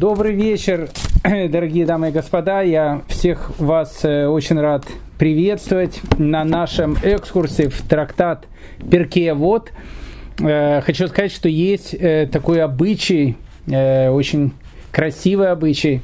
[0.00, 0.88] Добрый вечер,
[1.24, 2.62] дорогие дамы и господа.
[2.62, 4.86] Я всех вас э, очень рад
[5.18, 8.46] приветствовать на нашем экскурсе в трактат
[8.90, 9.72] Перкея Вот.
[10.40, 13.36] Э, хочу сказать, что есть э, такой обычай,
[13.66, 14.54] очень
[14.90, 16.00] красивый обычай,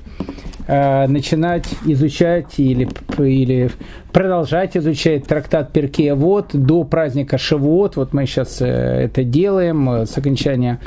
[0.69, 2.87] начинать изучать или,
[3.19, 3.71] или
[4.13, 7.97] продолжать изучать трактат Перкея Вот до праздника Шивот.
[7.97, 10.81] Вот мы сейчас это делаем с окончания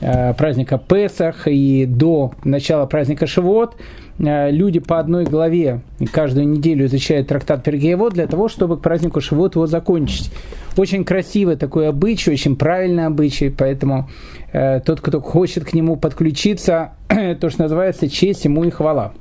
[0.00, 3.76] праздника Песах и до начала праздника Шивот
[4.18, 5.82] э, люди по одной главе
[6.12, 10.30] каждую неделю изучают трактат Пергеевод для того, чтобы к празднику Шивот его закончить.
[10.76, 14.08] Очень красивый такой обычай, очень правильный обычай, поэтому
[14.52, 16.92] э, тот, кто хочет к нему подключиться,
[17.40, 19.12] то, что называется, честь ему и хвала.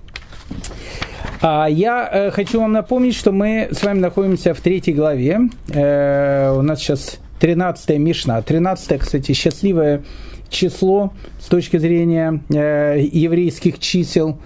[1.41, 5.39] А я э, хочу вам напомнить, что мы с вами находимся в третьей главе.
[5.69, 8.41] Э, у нас сейчас 13 Мишна.
[8.41, 10.03] 13 кстати, счастливая
[10.49, 14.37] число с точки зрения э, еврейских чисел.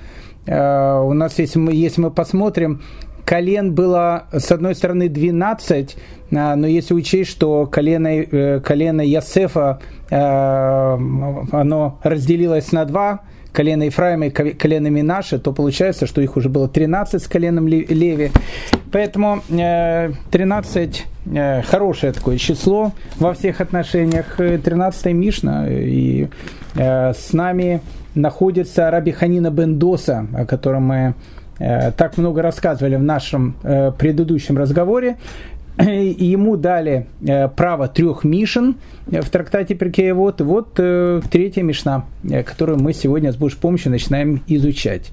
[0.45, 2.81] Э, у нас, если мы, если мы посмотрим,
[3.25, 5.95] колен было, с одной стороны, 12,
[6.31, 9.79] э, но если учесть, что колено, э, колено Ясефа,
[10.09, 13.21] э, оно разделилось на два,
[13.53, 18.31] колено Ефраима и колено Минаша, то получается, что их уже было 13 с коленом Леви.
[18.91, 21.12] Поэтому 13 э, э,
[21.65, 24.35] хорошее такое число во всех отношениях.
[24.37, 25.67] 13 Мишна.
[25.69, 26.27] И
[26.75, 27.81] э, с нами
[28.15, 31.13] находится Раби Ханина Бендоса, о котором мы
[31.59, 33.55] так много рассказывали в нашем
[33.97, 35.17] предыдущем разговоре.
[35.79, 37.07] И ему дали
[37.55, 39.75] право трех мишен в трактате.
[39.75, 42.05] И вот третья мишна,
[42.45, 45.11] которую мы сегодня с Божьей помощью начинаем изучать.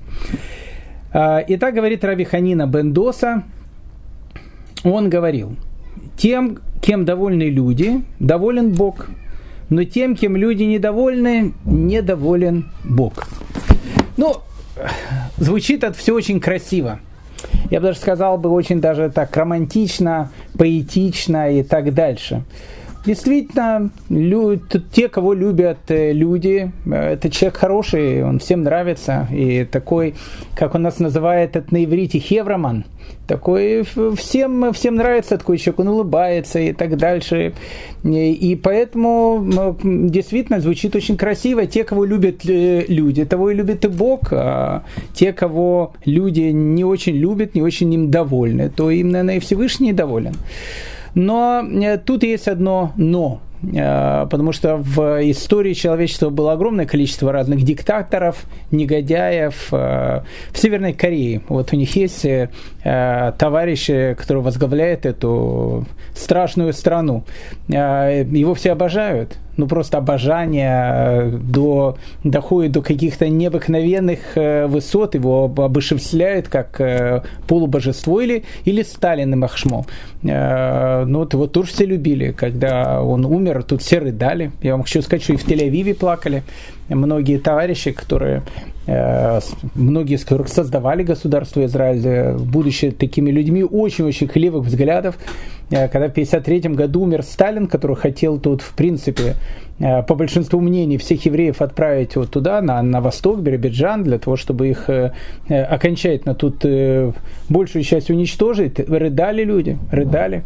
[1.12, 3.44] Итак, говорит Раби Ханина Бендоса,
[4.84, 5.56] он говорил,
[6.20, 9.08] тем, кем довольны люди, доволен Бог,
[9.70, 13.26] но тем, кем люди недовольны, недоволен Бог.
[14.18, 14.36] Ну,
[15.38, 17.00] звучит это все очень красиво.
[17.70, 22.42] Я бы даже сказал бы очень даже так романтично, поэтично и так дальше.
[23.06, 24.61] Действительно, лю-
[24.93, 29.27] те, кого любят э, люди, э, это человек хороший, он всем нравится.
[29.33, 30.15] И такой,
[30.55, 32.84] как он нас называет, это на иврите хевроман.
[33.27, 33.84] Такой
[34.16, 37.55] всем, всем нравится такой человек, он улыбается и так дальше.
[38.05, 41.65] И поэтому действительно звучит очень красиво.
[41.65, 44.33] Те, кого любят э, люди, того и любит и Бог.
[44.33, 44.83] А
[45.15, 49.94] те, кого люди не очень любят, не очень им довольны, то им, наверное, и Всевышний
[49.94, 50.34] доволен.
[51.15, 53.41] Но э, тут есть одно «но».
[53.62, 59.69] Э, потому что в истории человечества было огромное количество разных диктаторов, негодяев.
[59.72, 60.22] Э,
[60.53, 62.26] в Северной Корее вот у них есть
[62.82, 65.84] товарищ, который возглавляет эту
[66.15, 67.25] страшную страну.
[67.69, 76.81] Его все обожают, ну просто обожание до, доходит до каких-то необыкновенных высот, его обышевляют как
[77.47, 79.84] полубожество или, или Сталин и Махшмо.
[80.22, 84.50] Ну вот его тоже все любили, когда он умер, тут все рыдали.
[84.62, 86.42] Я вам хочу сказать, что и в Тель-Авиве плакали.
[86.88, 88.42] Многие товарищи, которые,
[88.79, 88.79] э,
[89.75, 95.17] многие из которых создавали государство Израиль, э, будучи такими людьми очень-очень хлевых взглядов,
[95.71, 99.34] э, когда в 1953 году умер Сталин, который хотел тут, в принципе,
[99.78, 104.69] по большинству мнений, всех евреев отправить вот туда, на, на восток, Биробиджан, для того, чтобы
[104.69, 104.91] их
[105.49, 106.67] окончательно тут
[107.49, 110.43] большую часть уничтожить, рыдали люди, рыдали.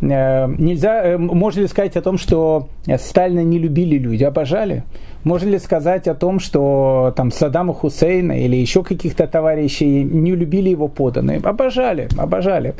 [0.00, 2.66] Нельзя, можно ли сказать о том, что
[2.98, 4.82] Сталина не любили люди, обожали?
[5.24, 10.68] Можно ли сказать о том, что там Саддама Хусейна или еще каких-то товарищей не любили
[10.68, 11.38] его поданные?
[11.38, 12.74] Обожали, обожали.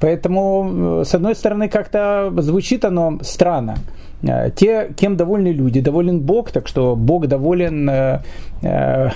[0.00, 3.76] Поэтому, э, с одной стороны, как-то звучит оно странно.
[4.22, 8.20] Э, те, кем довольны люди, доволен Бог, так что Бог доволен э,
[8.62, 9.08] э,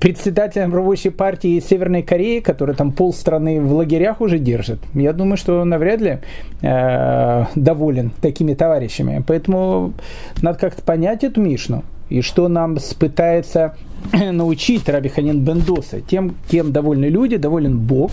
[0.00, 4.78] председателем рабочей партии Северной Кореи, который там полстраны в лагерях уже держит.
[4.94, 6.18] Я думаю, что навряд ли
[6.62, 9.24] э, доволен такими товарищами.
[9.26, 9.94] Поэтому
[10.42, 13.76] надо как-то понять эту Мишну и что нам пытается
[14.12, 16.00] научить Раби Ханин Бендоса.
[16.00, 18.12] Тем, кем довольны люди, доволен Бог,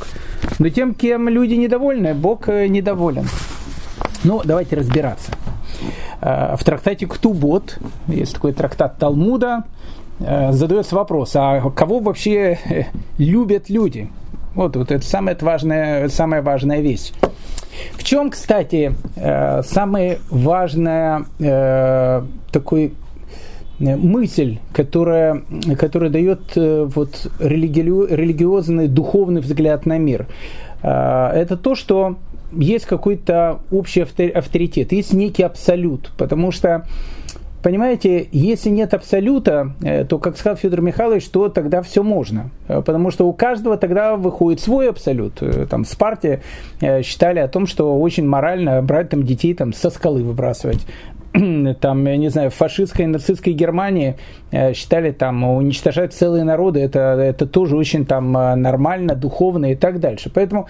[0.59, 3.27] но тем, кем люди недовольны, Бог э, недоволен.
[4.23, 5.31] Ну, давайте разбираться.
[6.21, 9.63] Э, в трактате Ктубот, есть такой трактат Талмуда,
[10.19, 14.09] э, задается вопрос, а кого вообще любят люди?
[14.53, 17.11] Вот, вот это самая важная, самая важная вещь.
[17.93, 21.25] В чем, кстати, самая важная
[22.51, 23.06] такой Э,
[23.79, 25.43] мысль, которая,
[25.77, 30.27] которая дает э, вот, религи- религиозный, духовный взгляд на мир.
[30.81, 32.15] Э, это то, что
[32.51, 36.85] есть какой-то общий авторитет, есть некий абсолют, потому что
[37.61, 42.49] понимаете, если нет абсолюта, э, то, как сказал Федор Михайлович, то тогда все можно.
[42.67, 45.41] Э, потому что у каждого тогда выходит свой абсолют.
[45.69, 46.41] Там в Спарте
[47.03, 50.85] считали о том, что очень морально брать там детей там, со скалы выбрасывать.
[51.81, 54.15] там, я не знаю, в фашистской нацистской Германии
[54.51, 59.75] э, считали там уничтожать целые народы, это, это тоже очень там э, нормально, духовно и
[59.75, 60.31] так дальше.
[60.33, 60.67] Поэтому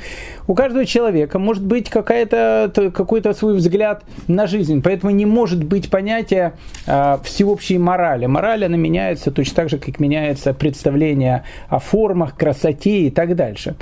[0.47, 5.89] у каждого человека может быть какая-то, какой-то свой взгляд на жизнь, поэтому не может быть
[5.89, 6.53] понятия
[6.85, 8.25] э, всеобщей морали.
[8.25, 13.75] Мораль, она меняется точно так же, как меняется представление о формах, красоте и так дальше.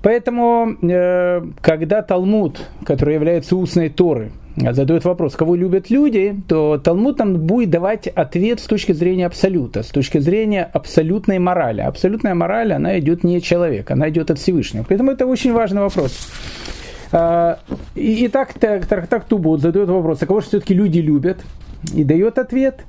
[0.00, 0.76] Поэтому,
[1.60, 4.30] когда Талмуд, который является устной Торой,
[4.72, 9.82] задает вопрос, кого любят люди, то Талмуд нам будет давать ответ с точки зрения абсолюта,
[9.82, 11.80] с точки зрения абсолютной морали.
[11.80, 14.84] Абсолютная мораль, она идет не от человека, она идет от Всевышнего.
[14.88, 16.28] Поэтому это очень важный вопрос.
[17.12, 17.58] А,
[17.94, 21.38] и так, так, так, так Тубот задает вопрос, а кого же все-таки люди любят?
[21.94, 22.84] И дает ответ.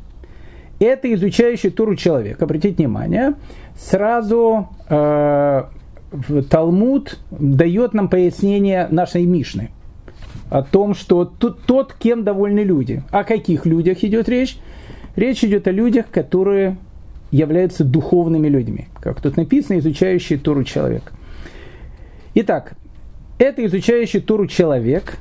[0.79, 2.41] Это изучающий Туру человек.
[2.41, 3.33] Обратите внимание,
[3.77, 5.63] сразу э,
[6.49, 9.69] Талмуд дает нам пояснение нашей Мишны–
[10.49, 13.03] о том, что тот, кем довольны люди.
[13.11, 14.57] О каких людях идет речь?
[15.15, 16.77] Речь идет о людях, которые
[17.31, 21.11] являются духовными людьми, как тут написано, изучающий Туру человек.
[22.33, 22.73] Итак,
[23.37, 25.17] это изучающий Туру человек,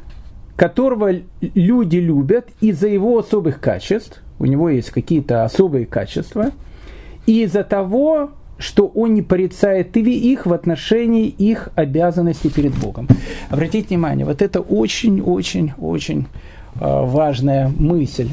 [0.56, 6.52] которого люди любят из-за его особых качеств, у него есть какие-то особые качества,
[7.26, 13.08] и из-за того, что он не порицает их в отношении их обязанностей перед Богом.
[13.50, 16.26] Обратите внимание, вот это очень-очень-очень
[16.80, 18.28] а, важная мысль.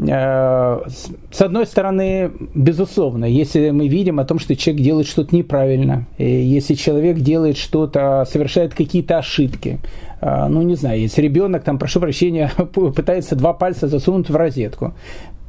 [0.00, 0.82] А,
[1.30, 6.74] с одной стороны, безусловно, если мы видим о том, что человек делает что-то неправильно, если
[6.74, 9.80] человек делает что-то, совершает какие-то ошибки,
[10.20, 14.94] а, ну, не знаю, если ребенок, там, прошу прощения, пытается два пальца засунуть в розетку,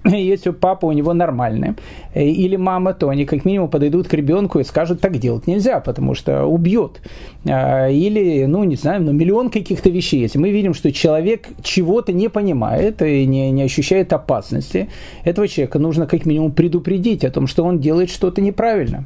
[0.06, 1.75] если папа у него нормальный,
[2.13, 5.80] э, или мама, то они как минимум подойдут к ребенку и скажут, так делать нельзя,
[5.80, 7.01] потому что убьет.
[7.46, 10.22] А, или, ну, не знаю, ну, миллион каких-то вещей.
[10.22, 14.90] Если мы видим, что человек чего-то не понимает и не, не ощущает опасности,
[15.24, 19.06] этого человека нужно как минимум предупредить о том, что он делает что-то неправильно.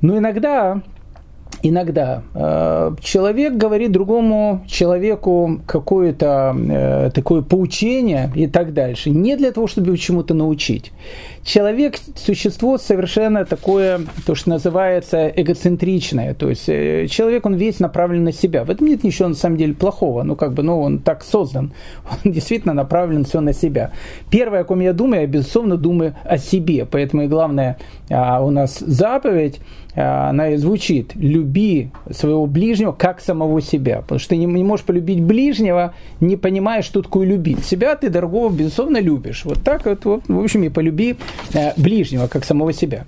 [0.00, 0.82] Но иногда
[1.62, 9.52] иногда э, человек говорит другому человеку какое-то э, такое поучение и так дальше, не для
[9.52, 10.92] того, чтобы его чему-то научить.
[11.44, 18.24] Человек– существо совершенно такое, то, что называется эгоцентричное, то есть э, человек, он весь направлен
[18.24, 18.64] на себя.
[18.64, 21.72] В этом нет ничего на самом деле плохого, ну как бы, ну он так создан,
[22.24, 23.92] он действительно направлен все на себя.
[24.30, 27.76] Первое, о ком я думаю, я безусловно думаю о себе, поэтому и главное
[28.10, 29.60] а, у нас заповедь–
[29.94, 34.00] Э, она и звучит «люби своего ближнего как самого себя».
[34.00, 37.64] Потому что ты не, можешь полюбить ближнего, не понимая, что такое любить.
[37.64, 39.44] Себя ты дорогого, безусловно, любишь.
[39.44, 41.16] Вот так вот, вот в общем, и полюби
[41.76, 43.04] ближнего как самого себя.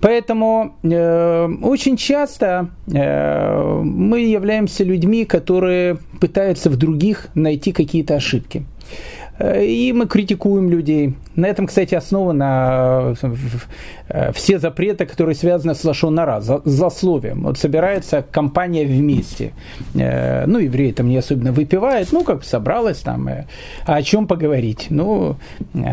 [0.00, 8.64] Поэтому э, очень часто э, мы являемся людьми, которые пытаются в других найти какие-то ошибки.
[9.38, 11.14] Э, и мы критикуем людей.
[11.36, 13.34] На этом, кстати, основано э,
[14.08, 17.42] э, все запреты, которые связаны с лошонара, злословием.
[17.44, 19.52] Вот собирается компания вместе.
[19.94, 23.28] Ну, евреи там не особенно выпивают, ну, как собралась там.
[23.28, 24.86] А о чем поговорить?
[24.90, 25.36] Ну,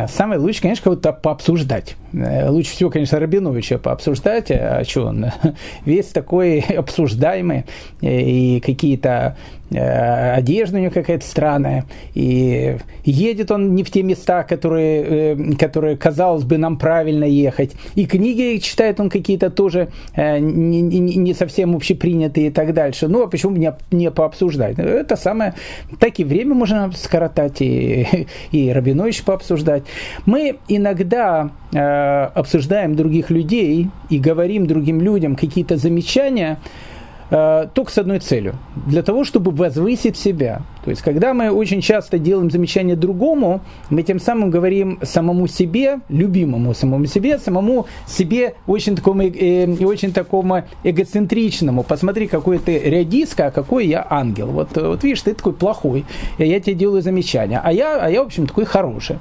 [0.07, 1.95] самое лучшее, конечно, кого-то пообсуждать.
[2.13, 5.25] Лучше всего, конечно, Рабиновича пообсуждать, а что он
[5.85, 7.65] весь такой обсуждаемый,
[8.01, 9.37] и какие-то
[9.71, 16.43] одежда у него какая-то странная, и едет он не в те места, которые которые, казалось
[16.43, 17.71] бы, нам правильно ехать.
[17.95, 23.07] И книги читает он какие-то тоже э, не, не, не совсем общепринятые и так дальше.
[23.07, 24.77] Ну, а почему не, не пообсуждать?
[24.79, 25.53] Это самое...
[25.99, 29.83] Так и время можно скоротать, и, и Рабинович пообсуждать.
[30.25, 36.94] Мы иногда э, обсуждаем других людей и говорим другим людям какие-то замечания, Э,
[37.29, 38.55] только с одной целью.
[38.85, 40.61] Для того, чтобы возвысить себя.
[40.83, 46.01] То есть, когда мы очень часто делаем замечание другому, мы тем самым говорим самому себе,
[46.09, 51.83] любимому самому себе, самому себе очень такому, э, э очень такому эгоцентричному.
[51.83, 54.47] Посмотри, какой ты редиска, а какой я ангел.
[54.47, 56.05] Вот, вот видишь, ты такой плохой,
[56.37, 59.17] я тебе делаю замечание, а я, а я в общем, такой хороший.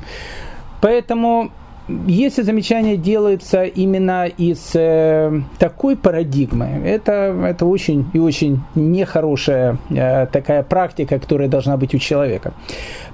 [0.81, 1.51] Поэтому
[1.89, 10.27] если замечание делается именно из э, такой парадигмы, это, это очень и очень нехорошая э,
[10.27, 12.55] такая практика, которая должна быть у человека.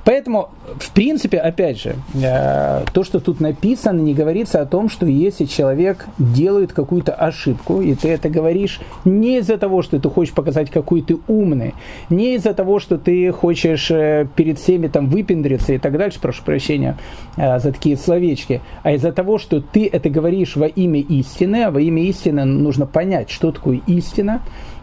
[0.05, 5.07] Поэтому, в принципе, опять же, э, то, что тут написано, не говорится о том, что
[5.07, 10.35] если человек делает какую-то ошибку, и ты это говоришь не из-за того, что ты хочешь
[10.35, 11.75] показать, какой ты умный,
[12.09, 16.43] не из-за того, что ты хочешь э, перед всеми там выпендриться и так дальше, прошу
[16.45, 16.97] прощения
[17.37, 21.71] э, за такие словечки, а из-за того, что ты это говоришь во имя истины, а
[21.71, 24.43] во имя истины нужно понять, что такое истина,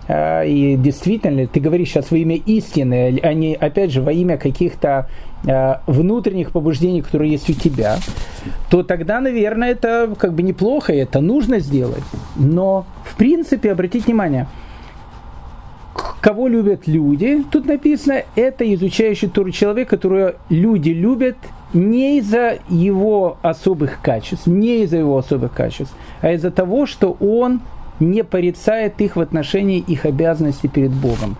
[0.10, 5.10] и действительно, ты говоришь сейчас во имя истины, а не, опять же, во имя каких-то
[5.46, 7.98] а, внутренних побуждений, которые есть у тебя,
[8.70, 12.04] то тогда, наверное, это как бы неплохо, и это нужно сделать.
[12.38, 14.48] Но, в принципе, обратите внимание,
[16.22, 21.38] кого любят люди, тут написано, это изучающий тур человек, которого люди любят
[21.74, 27.62] не из-за его особых качеств, не из-за его особых качеств, а из-за того, что он
[28.00, 31.38] не порицает их в отношении их обязанностей перед Богом.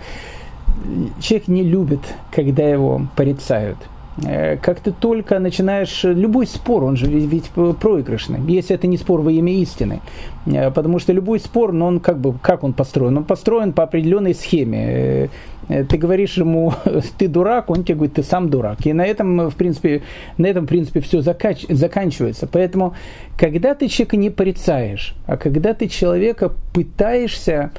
[1.20, 3.78] Человек не любит, когда его порицают.
[4.26, 9.22] Э, как ты только начинаешь любой спор, он же ведь проигрышный, если это не спор
[9.22, 10.02] во имя истины,
[10.46, 13.84] э, потому что любой спор, но он как бы как он построен, он построен по
[13.84, 15.30] определенной схеме.
[15.70, 16.74] Э, ты говоришь ему,
[17.18, 18.86] ты дурак, он тебе говорит, ты сам дурак.
[18.86, 20.02] И на этом, в принципе,
[20.38, 21.66] на этом, в принципе, все закач...
[21.70, 22.48] заканчивается.
[22.52, 22.96] Поэтому,
[23.38, 27.72] когда ты человека не порицаешь, а когда ты человека пытаешься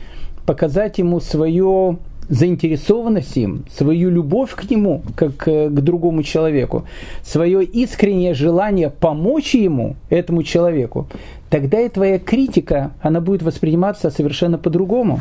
[0.46, 6.84] показать ему свое заинтересованность им, свою любовь к нему, как к другому человеку,
[7.22, 11.08] свое искреннее желание помочь ему, этому человеку,
[11.50, 15.20] тогда и твоя критика, она будет восприниматься совершенно по-другому.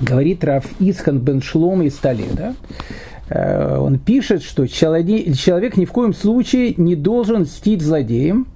[0.00, 2.54] Говорит Раф Исхан бен Шлом из Таледа,
[3.28, 8.48] э, он пишет, что человек ни в коем случае не должен мстить злодеям,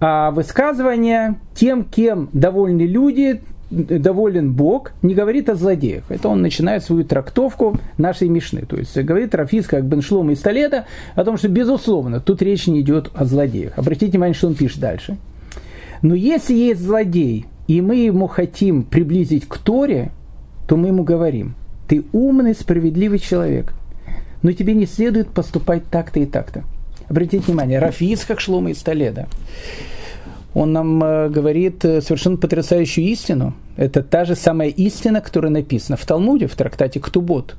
[0.00, 3.40] а высказывание тем, кем довольны люди,
[3.74, 6.04] доволен Бог, не говорит о злодеях.
[6.08, 8.62] Это он начинает свою трактовку нашей Мишны.
[8.62, 12.80] То есть говорит Рафис, как Беншлом из Толеда, о том, что, безусловно, тут речь не
[12.80, 13.76] идет о злодеях.
[13.76, 15.16] Обратите внимание, что он пишет дальше.
[16.02, 20.10] Но если есть злодей, и мы ему хотим приблизить к Торе,
[20.68, 21.54] то мы ему говорим,
[21.88, 23.72] ты умный, справедливый человек,
[24.42, 26.64] но тебе не следует поступать так-то и так-то.
[27.08, 29.28] Обратите внимание, Рафис, как Шлома из Толеда
[30.54, 33.54] он нам э, говорит э, совершенно потрясающую истину.
[33.76, 37.56] Это та же самая истина, которая написана в Талмуде, в трактате Ктубот.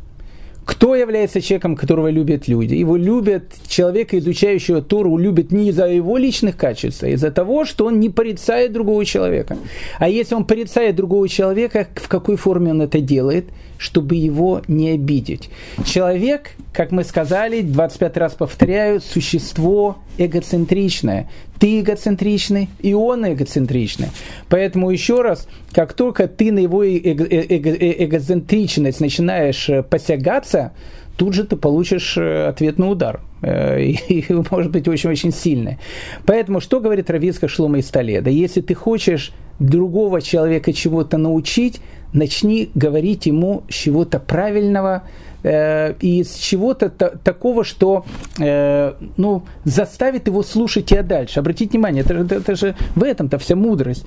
[0.66, 2.74] Кто является человеком, которого любят люди?
[2.74, 7.86] Его любят человека, изучающего Тору, любят не из-за его личных качеств, а из-за того, что
[7.86, 9.58] он не порицает другого человека.
[10.00, 13.46] А если он порицает другого человека, в какой форме он это делает?
[13.78, 15.50] Чтобы его не обидеть.
[15.86, 21.30] Человек, как мы сказали, 25 раз повторяю, существо эгоцентричное.
[21.60, 24.10] Ты эгоцентричный, и он эгоцентричный.
[24.50, 30.74] Поэтому еще раз, как только ты на его эго- э, эгоцентричность начинаешь э, посягаться,
[31.18, 33.22] тут же ты получишь э, ответный удар.
[33.46, 35.78] И, может быть очень-очень сильный.
[36.26, 38.30] Поэтому что говорит Равицка Шлома из Толеда?
[38.30, 41.80] Если ты хочешь другого человека чего-то научить,
[42.16, 45.04] начни говорить ему чего-то правильного,
[45.44, 48.06] э, из чего-то такого, что
[48.40, 51.40] э, ну, заставит его слушать тебя дальше.
[51.40, 54.06] Обратите внимание, это, это, это же в этом-то вся мудрость.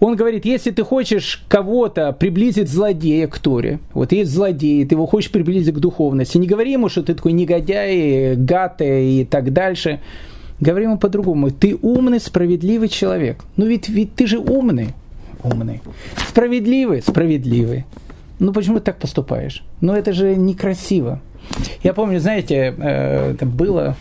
[0.00, 5.06] Он говорит, если ты хочешь кого-то приблизить злодея к Торе, вот есть злодей, ты его
[5.06, 10.00] хочешь приблизить к духовности, не говори ему, что ты такой негодяй, гад и так дальше.
[10.58, 11.50] Говори ему по-другому.
[11.50, 13.44] Ты умный, справедливый человек.
[13.56, 14.94] Ну ведь, ведь ты же умный.
[15.42, 15.80] Умный.
[16.28, 17.84] Справедливый, справедливый
[18.42, 19.62] ну почему ты так поступаешь?
[19.80, 21.20] Ну это же некрасиво.
[21.84, 23.96] Я помню, знаете, э, это было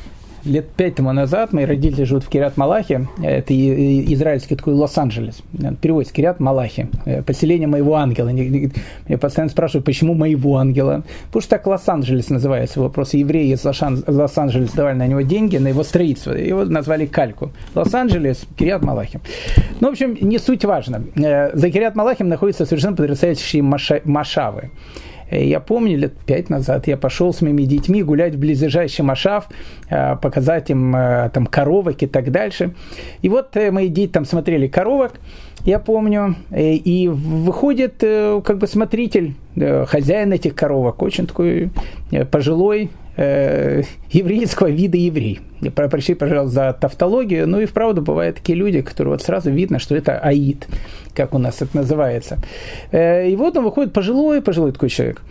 [0.46, 5.42] лет пять тому назад мои родители живут в Кирят Малахе, это израильский такой Лос-Анджелес,
[5.82, 8.30] переводится Кирят Малахи, э, поселение моего ангела.
[8.30, 11.04] Меня постоянно спрашивают, почему моего ангела?
[11.28, 15.84] Потому что так Лос-Анджелес называется, вопрос евреи из Лос-Анджелес давали на него деньги, на его
[15.84, 17.52] строительство, его назвали Кальку.
[17.76, 19.20] Лос-Анджелес, Кирят Малахи.
[19.80, 21.04] Ну, в общем, не суть важно.
[21.16, 24.70] Э, за Кирят Малахим находятся совершенно потрясающие машавы.
[25.32, 29.48] Э, я помню, лет пять назад я пошел с моими детьми гулять в близлежащий Машав,
[29.90, 32.76] э, показать им э, там коровок и так дальше.
[33.22, 35.14] И вот мои дети там смотрели коровок,
[35.66, 41.70] я помню, и выходит как бы смотритель, хозяин этих коровок, очень такой
[42.32, 45.40] пожилой, э, еврейского вида еврей.
[45.76, 47.48] Прощай, пожалуйста, за тавтологию.
[47.48, 50.68] Ну и вправду бывают такие люди, которые вот сразу видно, что это аид,
[51.16, 52.38] как у нас это называется.
[52.92, 55.22] Э, и вот он выходит пожилой, пожилой такой человек.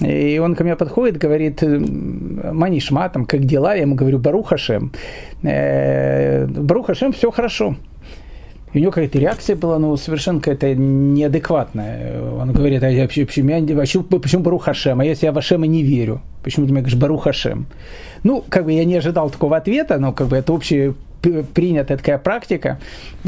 [0.00, 3.74] И он ко мне подходит, говорит, Манишма, там, как дела?
[3.74, 4.92] Я ему говорю, Барухашем.
[5.42, 7.76] Э, Барухашем, все хорошо.
[8.72, 12.22] И у него какая-то реакция была, ну, совершенно какая-то неадекватная.
[12.22, 15.00] Он говорит, а я, почему, я, почему, почему Барух Хашем?
[15.00, 16.20] А я в Ашема не верю?
[16.44, 17.66] Почему ты мне говоришь Барух Хашем?
[18.22, 22.18] Ну, как бы я не ожидал такого ответа, но как бы это общий принята такая
[22.18, 22.78] практика,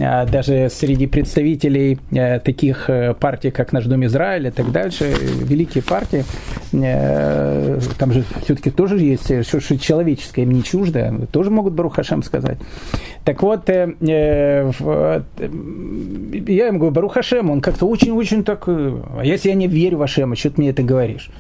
[0.01, 5.15] а, даже среди представителей э, таких э, партий, как Наш Дом Израиль и так дальше,
[5.21, 6.25] великие партии,
[6.73, 12.59] э, там же все-таки тоже есть что человеческое, им не чуждо, тоже могут Барухашем сказать.
[13.25, 19.99] Так вот, я ему говорю, Барухашем, он как-то очень-очень так, а если я не верю
[19.99, 21.31] в Ашема, что ты мне это говоришь?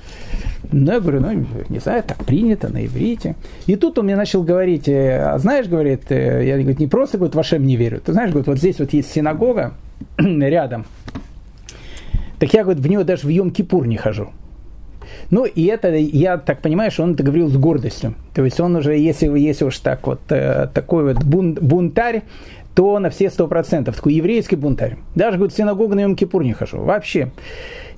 [0.72, 3.36] Ну, я говорю, ну, не знаю, так принято на иврите.
[3.66, 7.38] И тут он мне начал говорить, а знаешь, говорит, я говорит, не просто говорит, в
[7.38, 8.00] Ашем не верю.
[8.04, 9.74] Ты знаешь, говорит, вот здесь вот есть синагога
[10.18, 10.86] рядом.
[12.38, 14.30] Так я, говорит, в нее даже в Йом-Кипур не хожу.
[15.30, 18.14] Ну, и это, я так понимаю, что он это говорил с гордостью.
[18.34, 22.22] То есть он уже, если, если уж так вот, э, такой вот бун, бунтарь,
[22.74, 23.96] то на все сто процентов.
[23.96, 24.96] Такой еврейский бунтарь.
[25.14, 26.78] Даже, говорит, в синагогу на Йом-Кипур не хожу.
[26.78, 27.30] Вообще.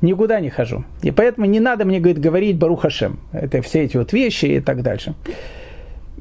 [0.01, 0.85] Никуда не хожу.
[1.03, 3.21] И поэтому не надо мне, говорит, говорить Барухашем.
[3.33, 5.15] Это все эти вот вещи и так дальше.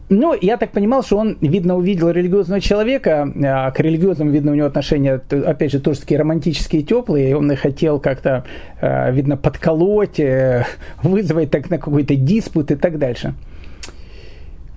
[0.09, 4.55] Ну, я так понимал, что он, видно, увидел религиозного человека, а к религиозному, видно, у
[4.55, 8.43] него отношения, опять же, тоже такие романтические, теплые, и он хотел как-то,
[8.79, 10.65] а, видно, подколоть, э,
[11.01, 13.33] вызвать так на какой-то диспут и так дальше.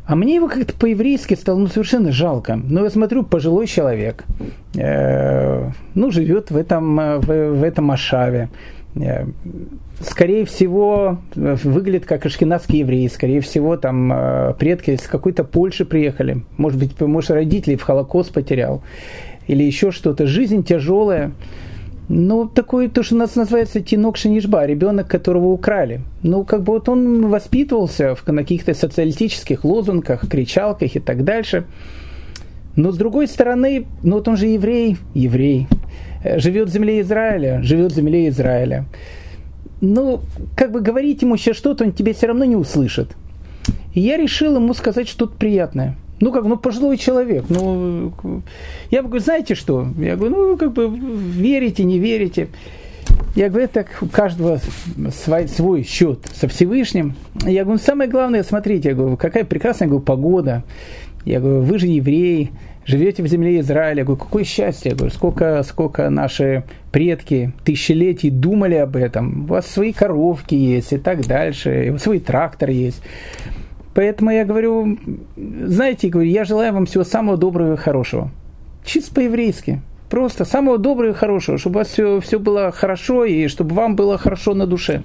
[0.07, 2.57] А мне его как-то по-еврейски стало ну, совершенно жалко.
[2.63, 4.25] Но я смотрю, пожилой человек,
[4.77, 8.49] э, ну, живет в этом, э, в, в этом Ашаве.
[8.95, 9.27] Э,
[10.01, 16.43] скорее всего, выглядит как ашкенадский еврей, скорее всего, там э, предки из какой-то Польши приехали,
[16.57, 18.83] может быть, может, родителей в Холокост потерял,
[19.49, 20.27] или еще что-то.
[20.27, 21.33] Жизнь тяжелая.
[22.09, 26.03] Ну, такой, то, что у нас называется тинок шинишба, ребенок, которого украли.
[26.23, 31.65] Ну, как бы вот он воспитывался в каких-то социалистических лозунгах, кричалках и так дальше.
[32.77, 35.67] Но с другой стороны, ну вот он же еврей, еврей.
[36.23, 38.85] Э, живет в земле Израиля, живет в земле Израиля.
[39.81, 40.21] Ну,
[40.57, 43.17] как бы говорить ему сейчас что-то, он тебе все равно не услышит.
[43.95, 45.97] И я решил ему сказать что-то приятное.
[46.21, 47.45] Ну, как, ну, пожилой человек.
[47.49, 48.13] Ну,
[48.91, 49.87] я говорю, знаете что?
[49.99, 52.49] Я говорю, ну, как бы, верите, не верите.
[53.35, 54.61] Я говорю, это у каждого
[55.13, 57.15] свой, свой счет со Всевышним.
[57.45, 60.65] Я говорю, самое главное, смотрите, я говорю, какая прекрасная я говорю, погода.
[61.27, 62.51] Я говорю, вы же евреи,
[62.87, 63.99] живете в земле Израиля.
[63.99, 64.93] Я говорю, какое счастье.
[64.93, 69.45] Я говорю, сколько, сколько наши предки тысячелетий думали об этом.
[69.45, 71.89] У вас свои коровки есть и так дальше.
[71.89, 73.03] И свой трактор есть.
[73.97, 74.99] Поэтому я говорю,
[75.37, 78.31] знаете, говорю, я желаю вам всего самого доброго и хорошего.
[78.85, 79.81] Чисто по-еврейски.
[80.11, 83.97] Просто самого доброго и хорошего, чтобы у вас все, все было хорошо и чтобы вам
[83.97, 85.01] было хорошо на душе.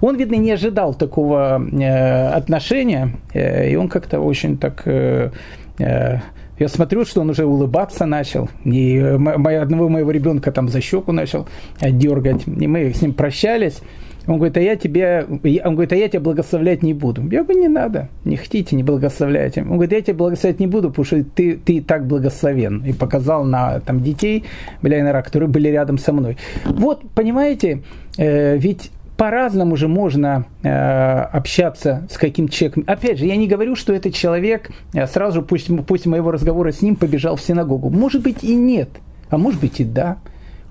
[0.00, 5.30] Он, видно, не ожидал такого э, отношения, э, и он как-то очень так э,
[5.78, 6.18] э
[6.58, 8.48] я смотрю, что он уже улыбаться начал.
[8.64, 11.48] И одного моего ребенка там за щеку начал
[11.80, 12.46] дергать.
[12.46, 13.80] И мы с ним прощались.
[14.26, 17.22] Он говорит, а я тебе, он говорит, а я тебя благословлять не буду.
[17.28, 19.62] Я говорю, не надо, не хотите, не благословляйте.
[19.62, 22.84] Он говорит, я тебя благословлять не буду, потому что ты, ты и так благословен.
[22.86, 24.44] И показал на там, детей,
[24.80, 26.36] бля, которые были рядом со мной.
[26.64, 27.82] Вот, понимаете,
[28.16, 32.84] э, ведь по-разному же можно э, общаться с каким-то человеком.
[32.86, 36.80] Опять же, я не говорю, что этот человек э, сразу после, после моего разговора с
[36.82, 37.90] ним побежал в синагогу.
[37.90, 38.88] Может быть и нет,
[39.30, 40.18] а может быть и да.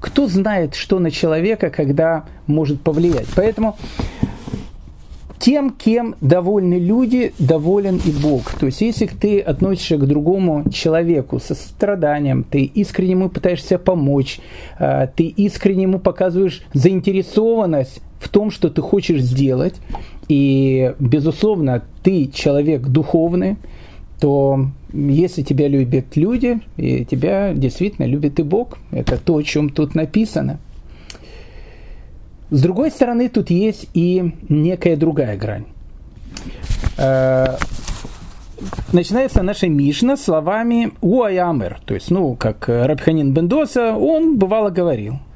[0.02, 3.28] Кто знает, что на человека, когда может повлиять.
[3.36, 3.78] Поэтому
[5.42, 8.52] тем, кем довольны люди, доволен и Бог.
[8.60, 14.40] То есть, если ты относишься к другому человеку со страданием, ты искренне ему пытаешься помочь,
[14.78, 19.76] э, ты искренне ему показываешь заинтересованность в том, что ты хочешь сделать,
[20.28, 23.58] и, безусловно, ты человек духовный,
[24.20, 29.70] то если тебя любят люди, и тебя действительно любит и Бог, это то, о чем
[29.70, 30.60] тут написано.
[32.50, 35.66] С другой стороны, тут есть и некая другая грань.
[36.98, 37.56] Э,
[38.92, 45.20] начинается наша Мишна словами «Уаямер», то есть, ну, как Рабханин Бендоса, он бывало говорил–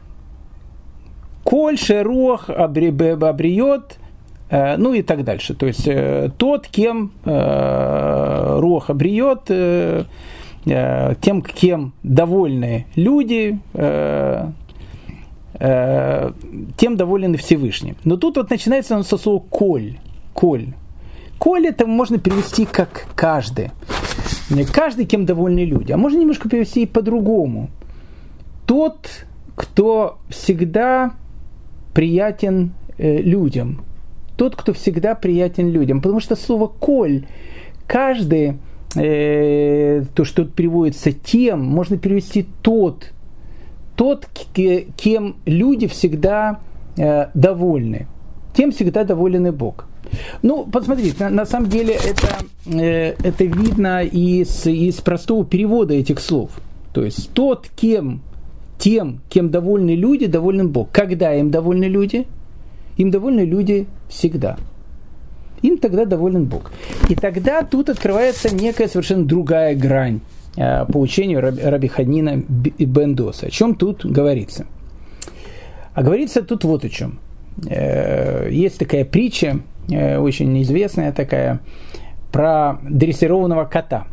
[1.46, 4.00] Коль шеруах обриет,
[4.50, 5.54] ну и так дальше.
[5.56, 13.60] То есть э, тот, кем э, рух обриет, тем, кем довольны люди,
[16.78, 17.94] тем доволен Всевышний.
[18.04, 20.00] Но тут вот начинается он со слова «коль».
[20.34, 20.74] «Коль».
[21.38, 23.72] Коль это можно перевести как каждый.
[24.74, 25.92] Каждый, кем довольны люди.
[25.92, 27.70] А можно немножко перевести и по-другому.
[28.66, 31.14] Тот, кто всегда
[31.94, 33.85] приятен э, людям.
[34.38, 36.02] Тот, кто всегда приятен людям.
[36.02, 37.26] Потому что слово «коль»
[37.88, 38.58] каждый,
[38.96, 43.12] э, то, что тут переводится «тем», можно перевести «тот».
[43.96, 44.28] Тот,
[44.98, 46.60] кем люди всегда
[46.98, 48.08] э, довольны.
[48.54, 49.86] Тем всегда доволен и Бог.
[50.42, 56.20] Ну, посмотрите, на, на самом деле это, э, это видно из, из простого перевода этих
[56.20, 56.52] слов.
[56.94, 58.22] То есть тот, кем,
[58.78, 60.92] тем, кем довольны люди, доволен Бог.
[60.92, 62.26] Когда им довольны люди?
[62.98, 64.58] Им довольны люди всегда.
[65.62, 66.72] Им тогда доволен Бог.
[67.10, 70.20] И тогда тут открывается некая совершенно другая грань
[70.58, 73.48] э, по учению Раби, Раби Ханина Бендоса.
[73.48, 74.66] О чем тут говорится?
[75.94, 77.20] А говорится тут вот о чем.
[77.68, 81.62] Э, есть такая притча, э, очень известная такая,
[82.32, 84.08] про дрессированного кота.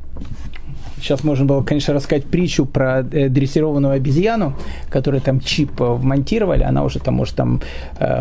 [1.03, 4.55] Сейчас можно было, конечно, рассказать притчу про э, дрессированную обезьяну,
[4.89, 7.61] которую там чип вмонтировали, она уже там может там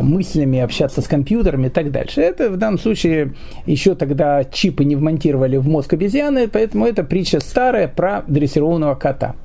[0.02, 2.22] мыслями общаться с компьютерами и так дальше.
[2.22, 3.34] Это в данном случае
[3.66, 9.36] еще тогда чипы не вмонтировали в мозг обезьяны, поэтому это притча старая про дрессированного кота.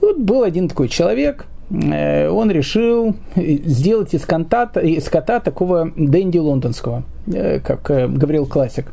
[0.00, 6.38] Вот был один такой человек, Э, он решил сделать из, контата, из кота такого Дэнди
[6.38, 8.92] лондонского, э, как э, говорил классик.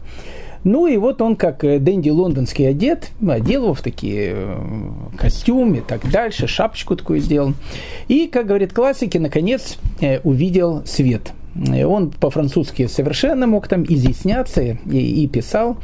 [0.63, 4.36] Ну и вот он как Дэнди лондонский одет, одел его в такие
[5.17, 7.54] костюмы и так дальше, шапочку такую сделал.
[8.08, 9.78] И, как говорит классики, наконец
[10.24, 14.78] увидел свет– он по-французски совершенно мог там изъясняться и,
[15.24, 15.78] и писал.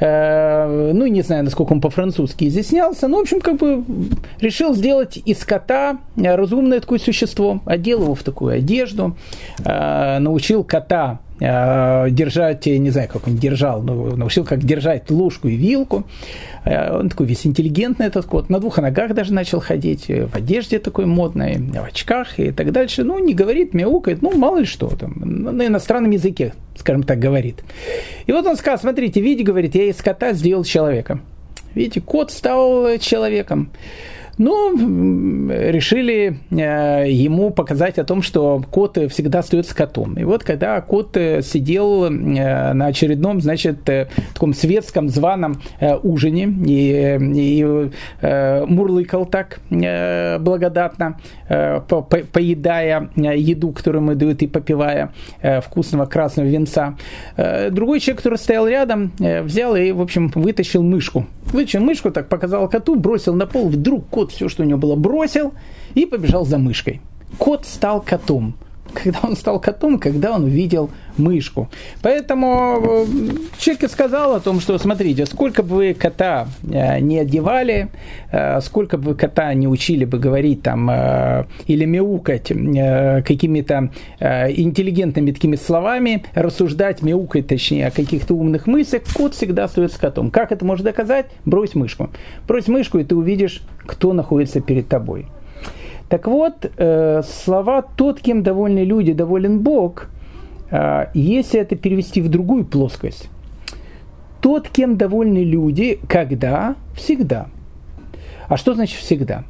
[0.00, 3.84] Э, ну, не знаю, насколько он по-французски изъяснялся, но, в общем, как бы
[4.40, 7.60] решил сделать из кота разумное такое существо.
[7.64, 9.16] Одел его в такую одежду,
[9.64, 15.48] э, научил кота Э, держать, не знаю, как он держал, но научил, как держать ложку
[15.48, 16.04] и вилку.
[16.64, 20.80] Э, он такой весь интеллигентный этот кот, на двух ногах даже начал ходить, в одежде
[20.80, 23.04] такой модной, в очках и так дальше.
[23.04, 27.62] Ну, не говорит, мяукает, ну, мало ли что там, на иностранном языке, скажем так, говорит.
[28.26, 31.20] И вот он сказал, смотрите, видите, говорит, я из кота сделал человека.
[31.74, 33.70] Видите, кот стал человеком.
[34.38, 40.14] Ну, решили э, ему показать о том, что кот всегда остается котом.
[40.14, 43.82] И вот когда кот э, сидел э, на очередном, значит,
[44.34, 45.60] таком светском званом
[46.02, 47.90] ужине и, и
[48.22, 55.12] мурлыкал так благодатно, поедая еду, которую ему дают, и попивая
[55.62, 56.96] вкусного красного венца,
[57.70, 61.26] другой человек, который стоял рядом, взял и, в общем, вытащил мышку.
[61.46, 64.96] Вытащил мышку, так показал коту, бросил на пол, вдруг кот все, что у него было,
[64.96, 65.52] бросил
[65.94, 67.00] и побежал за мышкой.
[67.38, 68.54] Кот стал котом.
[68.92, 71.68] Когда он стал котом, когда он увидел мышку.
[72.02, 73.06] Поэтому э,
[73.58, 77.88] человек сказал о том, что смотрите, сколько бы вы кота э, не одевали,
[78.30, 80.88] э, сколько бы вы кота не учили бы говорить там
[81.66, 89.64] или мяукать какими-то интеллигентными такими словами, рассуждать, мяукать точнее о каких-то умных мыслях, кот всегда
[89.64, 90.30] остается котом.
[90.30, 91.26] Как это можно доказать?
[91.44, 92.10] Брось мышку.
[92.46, 95.26] Брось мышку, и ты увидишь, кто находится перед тобой.
[96.08, 96.70] Так вот,
[97.24, 100.08] слова «тот, кем довольны люди, доволен Бог»
[100.70, 103.30] А, если это перевести в другую плоскость,
[104.40, 107.46] тот, кем довольны люди, когда, всегда.
[108.48, 109.44] А что значит всегда?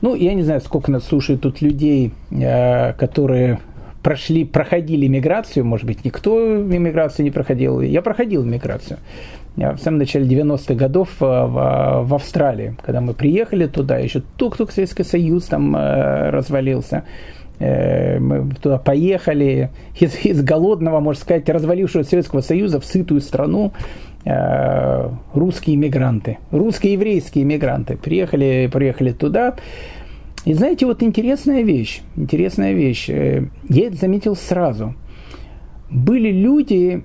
[0.00, 3.58] Ну, я не знаю, сколько нас слушает тут людей, а, которые
[4.02, 7.80] прошли, проходили миграцию, может быть, никто миграцию не проходил.
[7.80, 8.98] Я проходил миграцию.
[9.58, 14.22] Я в самом начале 90-х годов в, в, в Австралии, когда мы приехали туда, еще
[14.36, 17.02] тук-тук Советский Союз там э, развалился.
[17.58, 23.72] Э, мы туда поехали из, из голодного, можно сказать, развалившего Советского Союза в сытую страну
[24.24, 29.56] э, русские иммигранты, русские еврейские иммигранты приехали, приехали туда.
[30.44, 34.94] И знаете, вот интересная вещь, интересная вещь, э, я это заметил сразу.
[35.90, 37.02] Были люди,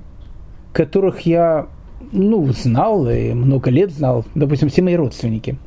[0.72, 1.68] которых я
[2.14, 5.58] ну, знал и много лет знал, допустим, все мои родственники,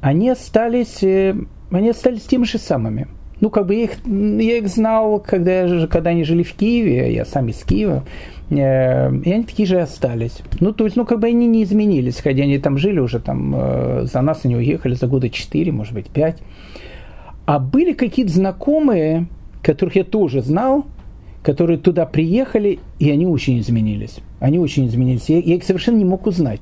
[0.00, 3.08] они остались, они остались теми же самыми–
[3.40, 7.24] ну, как бы я их, я их знал, когда, когда они жили в Киеве, я
[7.24, 8.04] сам из Киева,
[8.50, 10.38] э, и они такие же остались.
[10.60, 13.54] Ну, то есть, ну, как бы они не изменились, хотя они там жили уже, там,
[13.56, 16.38] э, за нас они уехали за года 4, может быть, 5.
[17.46, 19.26] А были какие-то знакомые,
[19.62, 20.84] которых я тоже знал,
[21.42, 24.18] которые туда приехали, и они очень изменились.
[24.40, 25.28] Они очень изменились.
[25.28, 26.60] Я, я их совершенно не мог узнать.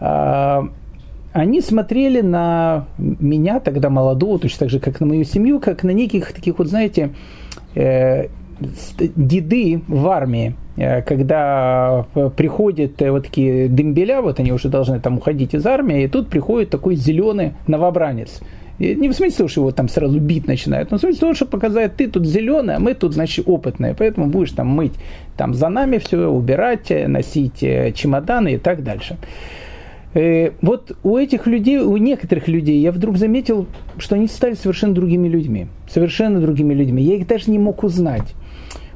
[0.00, 0.68] А,
[1.32, 5.90] они смотрели на меня тогда молодого, точно так же, как на мою семью, как на
[5.90, 7.10] неких таких вот, знаете,
[7.74, 8.28] э,
[9.16, 10.54] деды в армии.
[10.76, 16.28] когда приходят вот такие дымбеля, вот они уже должны там уходить из армии, и тут
[16.28, 18.40] приходит такой зеленый новобранец–
[18.78, 21.46] не в смысле того, что его там сразу бить начинают, но в смысле того, что
[21.46, 24.94] показать, ты тут зеленый, а мы тут, значит, опытные, поэтому будешь там мыть
[25.36, 29.16] там за нами все, убирать, носить э, чемоданы и так дальше.
[30.14, 33.66] Э, вот у этих людей, у некоторых людей я вдруг заметил,
[33.98, 35.66] что они стали совершенно другими людьми.
[35.88, 37.02] Совершенно другими людьми.
[37.02, 38.34] Я их даже не мог узнать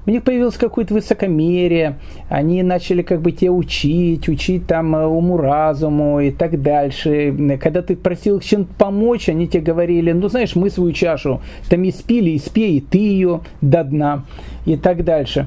[0.08, 1.98] у них появилось какое-то высокомерие,
[2.30, 7.58] они начали как бы тебя учить, учить там э, уму-разуму и так дальше.
[7.62, 11.86] Когда ты просил их чем-то помочь, они тебе говорили, ну знаешь, мы свою чашу там
[11.86, 14.24] испили, испей, и ты ее до дна
[14.64, 15.46] и так дальше.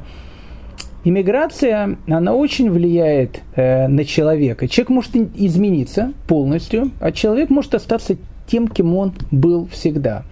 [1.04, 4.68] Иммиграция, она очень влияет э, на человека.
[4.68, 8.16] Человек может измениться полностью, а человек может остаться
[8.52, 10.24] тем, кем он был всегда.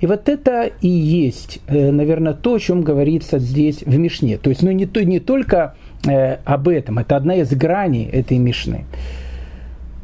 [0.00, 4.38] И вот это и есть, э, наверное, то, о чем говорится здесь в Мишне.
[4.38, 5.74] То есть, ну, не, то, не только
[6.06, 8.86] э, об этом, это одна из граней этой Мишны.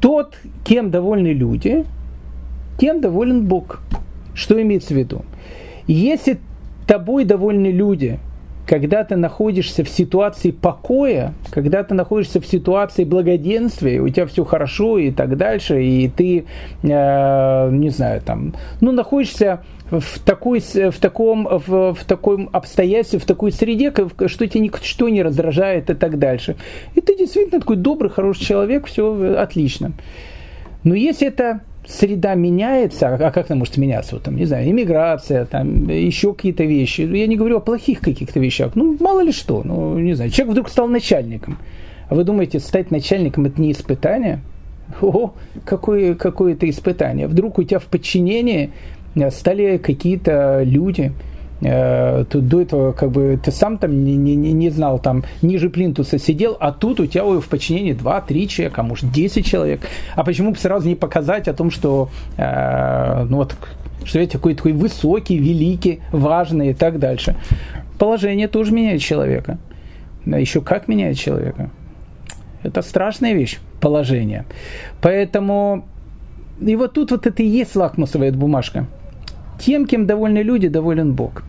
[0.00, 1.86] Тот, кем довольны люди,
[2.78, 3.80] тем доволен Бог.
[4.34, 5.22] Что имеется в виду?
[5.86, 6.38] Если
[6.86, 8.18] тобой довольны люди–
[8.66, 14.44] когда ты находишься в ситуации покоя, когда ты находишься в ситуации благоденствия, у тебя все
[14.44, 16.46] хорошо и так дальше, и ты,
[16.82, 23.26] э, не знаю, там, ну, находишься в, такой, в, таком, в, в таком обстоятельстве, в
[23.26, 23.92] такой среде,
[24.26, 26.56] что тебя ничто не раздражает и так дальше.
[26.94, 29.92] И ты действительно такой добрый, хороший человек, все отлично.
[30.84, 34.14] Но если это среда меняется, а как она может меняться?
[34.14, 37.02] Вот, там, не знаю, иммиграция, там, еще какие-то вещи.
[37.02, 38.72] Я не говорю о плохих каких-то вещах.
[38.74, 39.62] Ну, мало ли что.
[39.64, 41.58] Ну, не знаю, человек вдруг стал начальником.
[42.08, 44.40] А вы думаете, стать начальником– это не испытание?
[45.00, 45.32] О,
[45.64, 47.26] какое, какое это испытание.
[47.26, 48.72] Вдруг у тебя в подчинении
[49.30, 51.12] стали какие-то люди–
[51.64, 55.70] э, тут до этого как бы ты сам там не, не, не знал, там ниже
[55.70, 59.80] плинтуса сидел, а тут у тебя в подчинении 2-3 человека, а может 10 человек.
[60.14, 63.56] А почему бы сразу не показать о том, что э, ну вот
[64.04, 67.36] что я такой такой высокий, великий, важный и так дальше.
[67.98, 69.58] Положение тоже меняет человека.
[70.26, 71.70] Да, еще как меняет человека.
[72.62, 74.44] Это страшная вещь, положение.
[75.00, 75.84] Поэтому
[76.60, 78.86] и вот тут вот это и есть лакмусовая бумажка.
[79.58, 81.42] Тем, кем довольны люди, доволен Бог.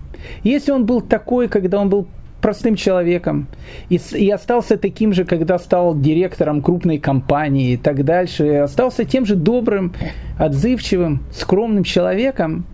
[0.43, 2.07] Если он был такой, когда он был
[2.41, 3.47] простым человеком
[3.89, 9.03] и, и остался таким же, когда стал директором крупной компании и так дальше, и остался
[9.03, 9.93] тем же добрым,
[10.38, 12.65] отзывчивым, скромным человеком,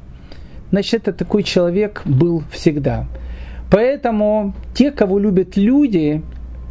[0.71, 3.05] значит, это такой человек был всегда.
[3.71, 6.21] Поэтому те, кого любят люди,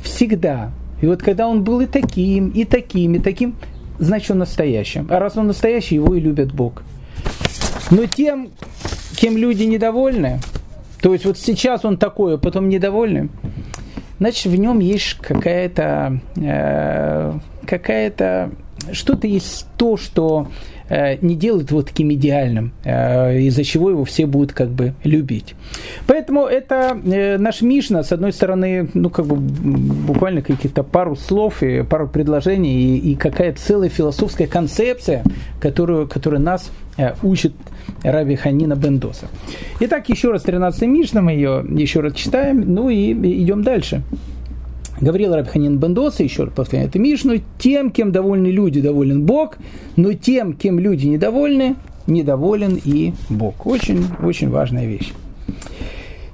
[0.02, 0.70] всегда.
[1.00, 3.54] И вот когда он был и таким, и таким, и таким,
[3.98, 5.06] значит, он настоящим.
[5.10, 6.82] А раз он настоящий, его и любит Бог.
[7.90, 8.50] Но тем,
[9.16, 10.40] кем люди недовольны,
[11.00, 13.30] то есть вот сейчас он такой, а потом недовольный,
[14.18, 17.32] значит в нем есть какая-то э,
[17.66, 18.50] какая-то
[18.92, 20.48] что-то есть то, что
[21.20, 25.55] не делает его таким идеальным, э, из-за чего его все будут как бы любить.
[26.07, 31.62] Поэтому это э, наш Мишна, с одной стороны, ну как бы буквально каких-то пару слов
[31.62, 35.22] и пару предложений и, и какая целая философская концепция,
[35.61, 36.70] которую, которая нас
[37.22, 37.55] учит
[38.03, 39.29] Раби Ханина Бендоса.
[39.81, 44.03] Итак, еще раз 13 Мишна, мы ее еще раз читаем, ну и идем дальше.
[45.00, 49.56] Говорил Рабханин Бендоса, еще раз повторяю эту Мишну, тем, кем довольны люди, доволен Бог,
[49.96, 53.66] но тем, кем люди недовольны, недоволен и Бог.
[53.66, 55.12] Очень, очень важная вещь.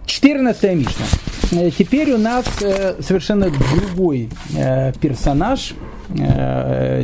[0.06, 1.06] 14 Мишна.
[1.52, 5.74] Э, теперь у нас э, совершенно другой э, персонаж,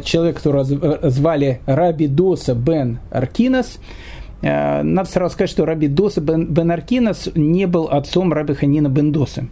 [0.04, 0.64] человек, которого
[1.10, 3.80] звали Раби Доса бен Аркинас.
[4.42, 9.46] Надо сразу сказать, что Раби Доса бен, Аркинас не был отцом Раби Ханина бен Доса.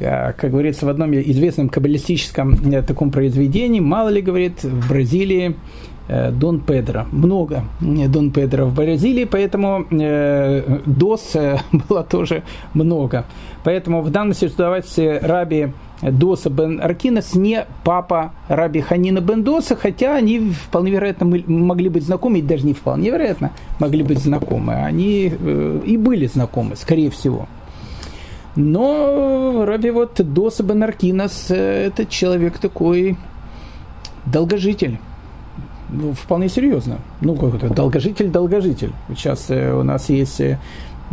[0.00, 5.56] Э, как говорится в одном известном каббалистическом э, таком произведении, мало ли, говорит, в Бразилии
[6.08, 7.06] э, Дон Педро.
[7.12, 11.36] Много Дон Педро в Бразилии, поэтому э, ДОС
[11.88, 12.42] было тоже
[12.74, 13.24] много.
[13.62, 15.72] Поэтому в данной ситуации Раби
[16.10, 22.04] Доса бен Аркинес не папа Раби Ханина бен Доса, хотя они вполне вероятно могли быть
[22.04, 24.74] знакомы, и даже не вполне вероятно могли быть знакомы.
[24.74, 27.48] Они э, и были знакомы, скорее всего.
[28.56, 33.16] Но Раби вот Доса Бенаркинас э,– это человек такой
[34.26, 34.98] долгожитель.
[35.90, 36.98] Ну, вполне серьезно.
[37.20, 38.92] Ну, какой-то долгожитель-долгожитель.
[39.10, 40.40] Сейчас э, у нас есть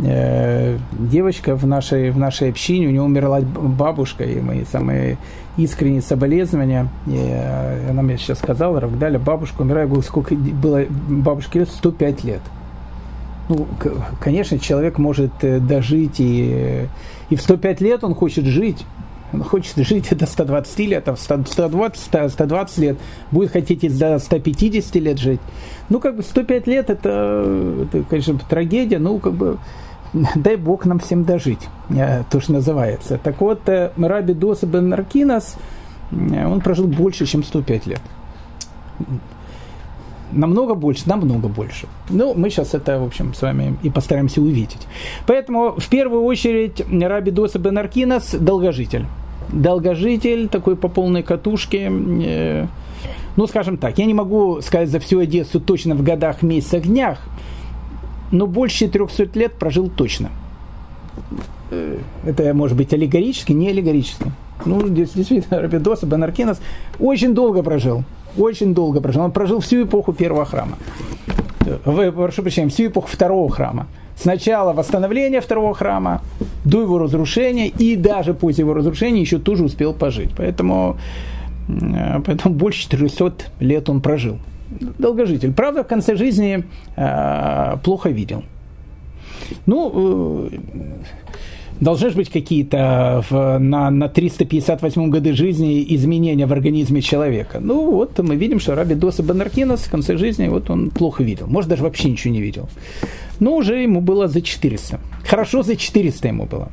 [0.02, 5.18] э, девочка в нашей, в нашей общине, у нее умерла бабушка, и мои самые
[5.56, 6.88] искренние соболезнования.
[7.06, 11.68] И, э, она мне сейчас сказала, Равдаля, бабушка умирает, я говорю, сколько было бабушке лет?
[11.70, 12.40] 105 лет.
[13.48, 13.66] Ну,
[14.20, 16.86] конечно, человек может дожить и
[17.32, 18.84] и в 105 лет он хочет жить.
[19.32, 22.98] Он хочет жить до 120 лет, а 120, 120 лет,
[23.30, 25.40] будет хотеть и до 150 лет жить.
[25.88, 29.56] Ну, как бы 105 лет это, это конечно, трагедия, ну, как бы
[30.12, 33.18] дай Бог нам всем дожить, э, то, что называется.
[33.22, 35.56] Так вот, э, Раби Доса бен Наркинас,
[36.10, 38.00] э, он прожил больше, чем 105 лет.
[40.32, 41.86] Намного больше, намного больше.
[42.08, 44.86] Ну, мы сейчас это, в общем, с вами и постараемся увидеть.
[45.26, 49.06] Поэтому, в первую очередь, Раби Доса бен Наркинас– долгожитель.
[49.52, 51.90] Долгожитель, такой по полной катушке.
[53.34, 57.18] Ну, скажем так, я не могу сказать за всю Одессу точно в годах, месяцах, днях,
[58.32, 60.30] но больше 300 лет прожил точно.
[61.70, 64.32] Э, это может быть аллегорически, не аллегорически.
[64.64, 66.60] Ну, действительно, Рабидос Банаркинос
[66.98, 68.04] очень долго прожил.
[68.36, 69.22] Очень долго прожил.
[69.22, 70.78] Он прожил всю эпоху первого храма.
[71.84, 73.86] Вы, прошу прощения, всю эпоху второго храма.
[74.16, 76.22] Сначала восстановления второго храма,
[76.64, 80.30] до его разрушения, и даже после его разрушения еще тоже успел пожить.
[80.36, 80.96] Поэтому,
[81.68, 84.38] э, поэтому больше 400 лет он прожил
[84.98, 85.52] долгожитель.
[85.52, 86.64] Правда, в конце жизни
[86.96, 88.42] э, плохо видел.
[89.66, 90.58] Ну, э,
[91.80, 97.58] должны же быть какие-то на, на 358 годы жизни изменения в организме человека.
[97.60, 101.46] Ну, вот мы видим, что Раби Доса Банаркинос в конце жизни вот он плохо видел.
[101.48, 102.68] Может, даже вообще ничего не видел.
[103.40, 105.00] Но уже ему было за 400.
[105.26, 106.68] Хорошо, за 400 ему было.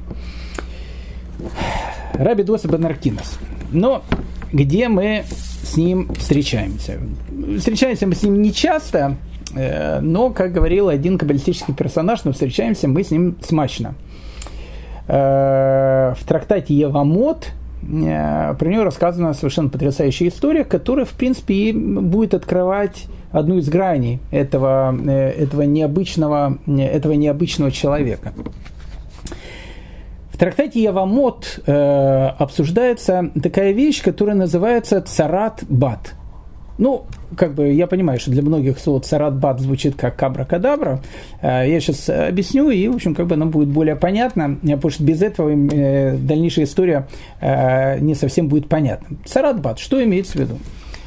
[2.14, 3.40] Раби Доса Банаркинос.
[3.72, 4.04] Но
[4.52, 5.24] где мы
[5.70, 7.00] с ним встречаемся.
[7.58, 9.18] Встречаемся мы с ним не часто,
[9.56, 13.96] э, но, как говорил один каббалистический персонаж, но встречаемся мы с ним смачно.
[15.08, 17.48] Э, в трактате Евамот
[17.84, 23.70] э, про него рассказана совершенно потрясающая история, которая, в принципе, и будет открывать одну из
[23.70, 28.34] граней этого, этого, необычного, этого необычного человека
[30.40, 36.16] трактате Явамот э, обсуждается такая вещь, которая называется царат бат.
[36.78, 37.04] Ну,
[37.36, 41.02] как бы я понимаю, что для многих слово царат бат звучит как кабра-кадабра.
[41.42, 44.92] Э, я сейчас объясню, и, в общем, как бы нам будет более понятно, э, потому
[44.92, 47.08] что без этого э, дальнейшая история
[47.42, 49.18] э, не совсем будет понятна.
[49.26, 50.58] Царат бат, что имеется в виду?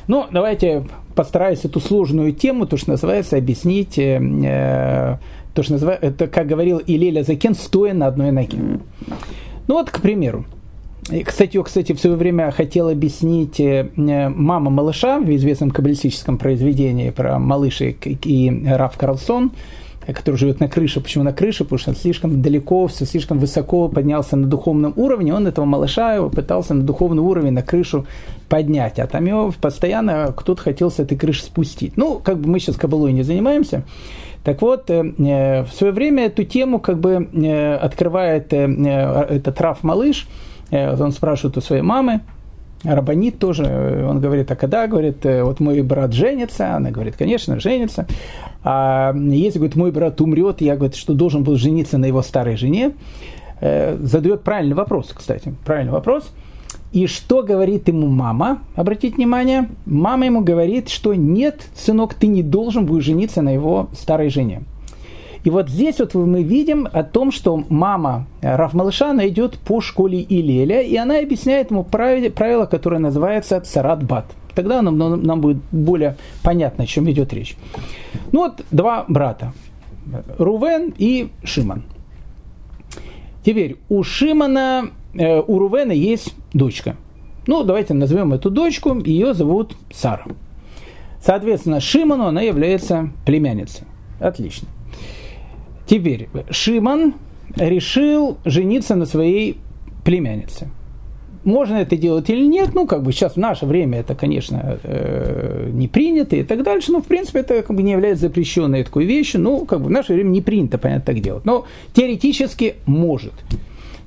[0.08, 5.16] Ну, давайте постараюсь эту сложную тему, то, что называется, объяснить э, э
[5.54, 8.58] то, что называется, это, как говорил Илеля Закен, стоя на одной ноге.
[9.68, 10.44] Ну вот, к примеру,
[11.10, 16.38] и, кстати, я, кстати, в свое время хотел объяснить э, мама малыша в известном каббалистическом
[16.38, 19.50] произведении про малышек и Раф Карлсон,
[20.06, 21.00] который живет на крыше.
[21.00, 21.64] Почему на крыше?
[21.64, 25.34] Потому что он слишком далеко, все слишком высоко поднялся на духовном уровне.
[25.34, 28.06] Он этого малыша его пытался на духовный уровень, на крышу
[28.48, 29.00] поднять.
[29.00, 31.96] А там его постоянно кто-то хотел с этой крыши спустить.
[31.96, 33.82] Ну, как бы мы сейчас кабалой не занимаемся.
[34.44, 39.82] Так вот, э, э, в свое время эту тему как бы э, открывает этот Раф
[39.82, 40.26] Малыш,
[40.70, 42.20] он спрашивает у своей мамы,
[42.82, 48.06] Рабанит тоже, он говорит, а когда, говорит, вот мой брат женится, она говорит, конечно, женится,
[48.64, 52.56] а если, говорит, мой брат умрет, я, говорит, что должен был жениться на его старой
[52.56, 52.92] жене,
[53.60, 56.32] задает правильный вопрос, кстати, правильный вопрос–
[56.92, 58.62] и что говорит ему мама?
[58.76, 63.88] Обратите внимание, мама ему говорит, что нет, сынок, ты не должен будешь жениться на его
[63.94, 64.62] старой жене.
[65.44, 70.22] И вот здесь вот мы видим о том, что мама Рафмалыша, она идет по школе
[70.22, 74.26] Илеля, и она объясняет ему правило, правило которое называется царатбат.
[74.54, 77.56] Тогда нам, нам будет более понятно, о чем идет речь.
[78.30, 79.52] Ну вот два брата,
[80.38, 81.84] Рувен и Шиман.
[83.44, 86.96] Теперь у Шимана у Рувена есть дочка.
[87.46, 90.26] Ну, давайте назовем эту дочку, ее зовут Сара.
[91.24, 93.86] Соответственно, Шиману она является племянницей.
[94.20, 94.68] Отлично.
[95.86, 97.14] Теперь, Шиман
[97.56, 99.58] решил жениться на своей
[100.04, 100.68] племяннице.
[101.44, 105.70] Можно это делать или нет, ну, как бы сейчас в наше время это, конечно, э,
[105.72, 109.06] не принято и так дальше, но, в принципе, это как бы не является запрещенной такой
[109.06, 111.44] вещью, ну, как бы в наше время не принято, понятно, так делать.
[111.44, 113.32] Но теоретически может.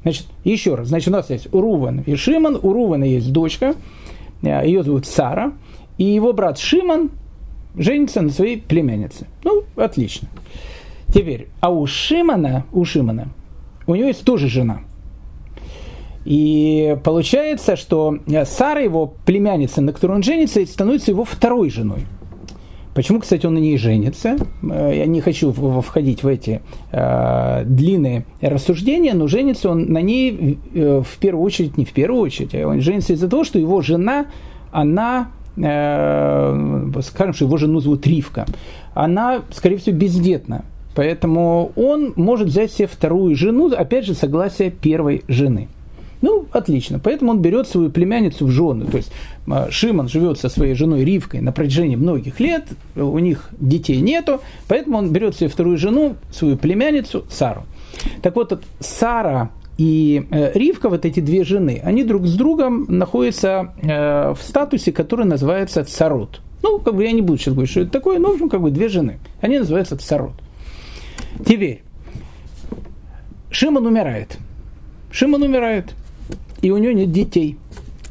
[0.06, 2.60] Значит, еще раз, значит, у нас есть Уруван и Шиман.
[2.62, 3.74] У Рувана есть дочка,
[4.44, 5.54] э, ее зовут Сара,
[5.98, 7.10] и его брат Шиман
[7.76, 9.26] женится на своей племяннице.
[9.44, 10.28] Ну, отлично.
[11.08, 13.30] Теперь, а у Шимана, у Шимана,
[13.88, 14.82] у него есть тоже жена.
[16.24, 22.02] И получается, что Сара, его племянница, на которой он женится, становится его второй женой.
[22.96, 24.38] Почему, кстати, он на ней женится?
[24.64, 26.62] Э, я не хочу входить в эти
[26.94, 32.22] э, длинные рассуждения, но женится он на ней э, в первую очередь, не в первую
[32.22, 34.28] очередь, а он женится из-за того, что его жена,
[34.72, 35.28] она,
[35.58, 38.46] э, скажем, что его жену зовут Ривка,
[38.94, 40.64] она, скорее всего, бездетна.
[40.96, 45.68] Поэтому он может взять себе вторую жену, опять же, согласие первой жены.
[46.26, 46.98] Ну, отлично.
[46.98, 48.86] Поэтому он берет свою племянницу в жены.
[48.86, 49.12] То есть
[49.45, 54.41] э, Шимон живет со своей женой Ривкой на протяжении многих лет, у них детей нету,
[54.68, 57.66] поэтому он берет себе вторую жену, свою племянницу Сару.
[58.24, 63.76] Так вот, Сара и э, Ривка, вот эти две жены, они друг с другом находятся
[63.84, 66.41] э, в статусе, который называется царот.
[66.64, 68.62] Ну, как бы я не буду сейчас говорить, что это такое, но, в общем, как
[68.62, 69.20] бы две жены.
[69.41, 70.34] Они называются царот.
[71.45, 71.84] Теперь,
[73.52, 74.39] Шимон умирает.
[75.12, 75.93] Шимон умирает,
[76.66, 77.57] и у него нет детей.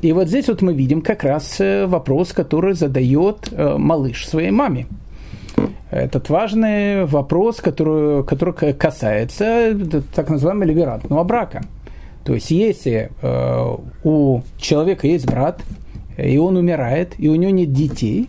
[0.03, 4.87] И вот здесь вот мы видим как раз э, вопрос, который задает малыш своей маме
[5.91, 9.79] этот важный вопрос, который, который касается
[10.15, 11.63] так называемого либерантного брака.
[12.25, 15.61] То есть, если э, у человека есть брат,
[16.17, 18.29] и он умирает, и у него нет детей,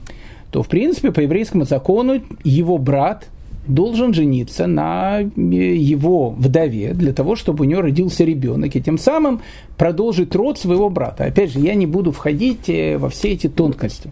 [0.52, 3.28] то, в принципе, по еврейскому закону его брат
[3.68, 9.42] должен жениться на его вдове для того, чтобы у него родился ребенок, и тем самым
[9.78, 11.26] продолжить род своего брата.
[11.26, 14.10] Опять же, я не буду входить э, во все эти тонкости.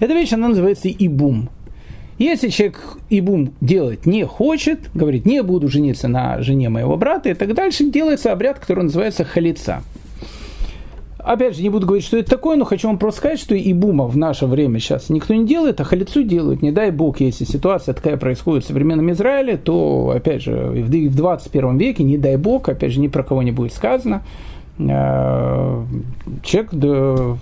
[0.00, 1.48] Эта вещь, она называется ибум.
[2.18, 7.34] Если человек ибум делать не хочет, говорит, не буду жениться на жене моего брата и
[7.34, 9.82] так дальше, делается обряд, который называется халица.
[11.26, 14.06] Опять же, не буду говорить, что это такое, но хочу вам просто сказать, что ибума
[14.06, 16.62] в наше время сейчас никто не делает, а халицу делают.
[16.62, 21.78] Не дай бог, если ситуация такая происходит в современном Израиле, то, опять же, в 21
[21.78, 24.22] веке, не дай бог, опять же, ни про кого не будет сказано,
[24.78, 25.84] Э,
[26.42, 26.72] человек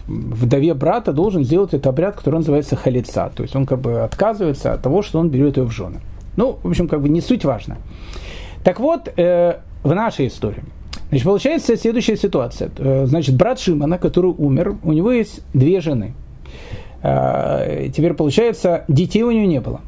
[0.07, 3.30] вдове брата должен сделать этот обряд, который называется халица.
[3.35, 6.01] То есть он как бы отказывается от того, что он берет ее в жены.
[6.37, 7.78] Ну, в общем, как бы не суть важно.
[8.62, 10.62] Так вот, э, в нашей истории.
[11.14, 12.72] Значит, получается следующая ситуация.
[12.76, 16.12] Э, значит, брат Шимона, который умер, у него есть две жены.
[17.00, 19.80] Теперь, получается, детей у него не было.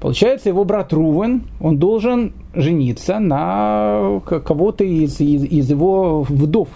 [0.00, 6.68] Получается, его брат Рувен, он должен жениться на кого-то из, из, из его вдов.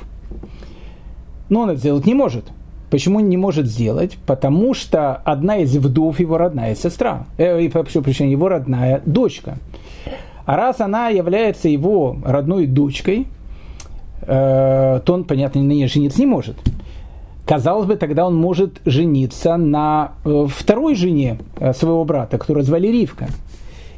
[1.51, 2.45] Но он это сделать не может.
[2.89, 4.16] Почему он не может сделать?
[4.24, 7.26] Потому что одна из вдов его родная сестра.
[7.37, 9.59] Э, прошу прощения, его родная дочка.
[10.47, 13.26] А раз она является его родной дочкой,
[14.27, 16.57] э, то он, понятно, на ней жениться не может.
[17.47, 22.89] Казалось бы, тогда он может жениться на э, второй жене э, своего брата, которую звали
[22.89, 23.29] Ривка.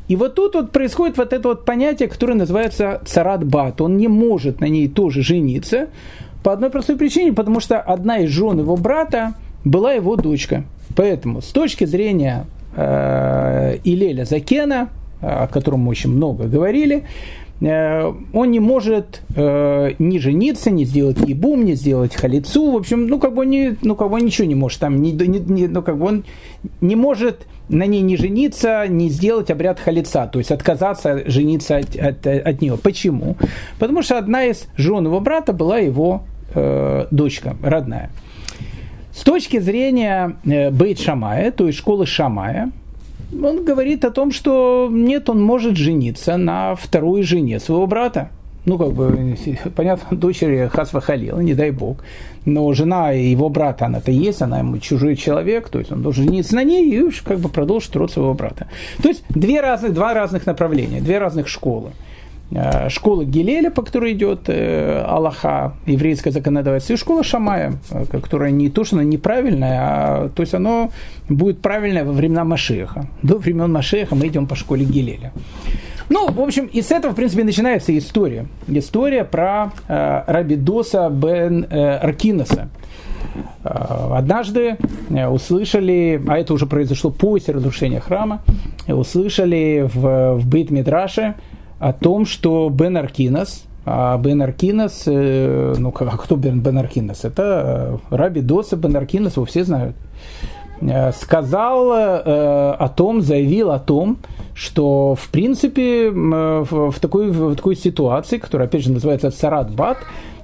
[0.09, 3.81] И вот тут вот происходит вот это вот понятие, которое называется царат бат.
[3.81, 5.89] Он не может на ней тоже жениться
[6.43, 10.65] по одной простой причине, потому что одна из жен его брата была его дочка.
[10.97, 12.47] Поэтому с точки зрения
[12.77, 14.89] э, Илеля Закена,
[15.21, 17.05] о котором мы очень много говорили,
[17.61, 23.19] он не может э, не жениться, не сделать ебум, не сделать халицу, в общем, ну
[23.19, 25.83] как бы, не, ну, как бы он ничего не может, там, не, не, не, ну
[25.83, 26.25] как бы он
[26.83, 31.97] не может на ней не жениться, не сделать обряд халица, то есть отказаться жениться от,
[31.97, 32.77] от, от нее.
[32.77, 33.37] Почему?
[33.79, 38.11] Потому что одна из жен его брата была его э, дочка родная.
[39.13, 42.71] С точки зрения э, Бейт Шамая, то есть школы Шамая,
[43.33, 48.31] он говорит о том, что нет, он может жениться на второй жене своего брата.
[48.67, 49.37] Ну, как бы,
[49.77, 51.99] понятно, дочери Хасва Халила, не дай бог.
[52.45, 56.55] Но жена его брата, она-то есть, она ему чужой человек, то есть он должен жениться
[56.55, 58.69] на ней и уж как бы продолжить род своего брата.
[59.03, 61.91] То есть две разных, два разных направления, две разных школы.
[62.51, 68.53] Э, школа Гилеля, по которой идет э, Аллаха, еврейское законодательство, и школа Шамая, э, которая
[68.53, 70.91] не то, что она неправильная, а то есть оно
[71.29, 73.07] будет правильное во времена Машеха.
[73.23, 75.33] До времен Машеха мы идем по школе Гилеля.
[76.09, 78.47] Ну, в общем, и с этого, в принципе, начинается история.
[78.69, 82.69] История про э, Рабидоса бен э, Аркиноса.
[83.65, 84.79] Однажды
[85.11, 88.41] услышали, а это уже произошло после разрушения храма,
[88.87, 91.35] услышали в, в Бейт Мидраше,
[91.79, 97.25] о том, что Бен Аркинас, а Бен Аркинас, э, ну а кто Бен, Бен Аркинас?
[97.25, 99.95] Это э, Раби Доса Бен Аркинас, его все знают.
[100.81, 104.19] Э, сказал о том, заявил о том,
[104.55, 109.99] что в принципе в такой, в такой ситуации, которая опять же называется Сарат Бат,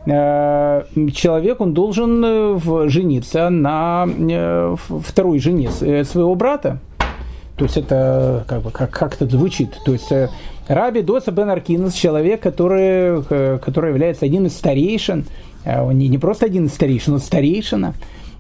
[0.05, 4.07] человек, он должен жениться на
[5.05, 6.78] второй жене своего брата.
[7.57, 9.78] То есть это как бы как, как это звучит.
[9.85, 10.11] То есть
[10.69, 15.25] Раби Доса бен Аркинус, человек, который, э, который является один из старейшин,
[15.65, 17.95] э, он не, не просто один из старейшин, он старейшина,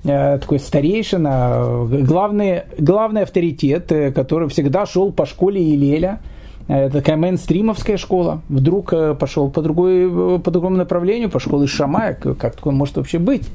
[0.04, 6.20] э, такой старейшина, главный, главный авторитет, который всегда шел по школе Илеля,
[6.66, 12.72] такая мейнстримовская школа, вдруг пошел по, другой, по другому направлению, пошел из Шамая, как такое
[12.72, 13.48] может вообще быть?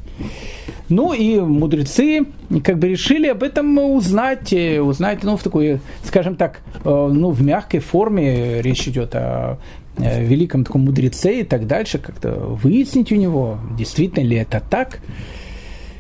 [0.90, 2.26] Ну и мудрецы
[2.64, 7.82] как бы решили об этом узнать, узнать, ну, в такой, скажем так, ну, в мягкой
[7.82, 8.62] форме.
[8.62, 9.58] Речь идет о
[9.98, 15.00] великом таком мудреце и так дальше, как-то выяснить у него, действительно ли это так.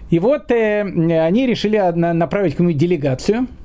[0.10, 3.40] И вот э, они решили направить к нему делегацию.
[3.40, 3.57] э,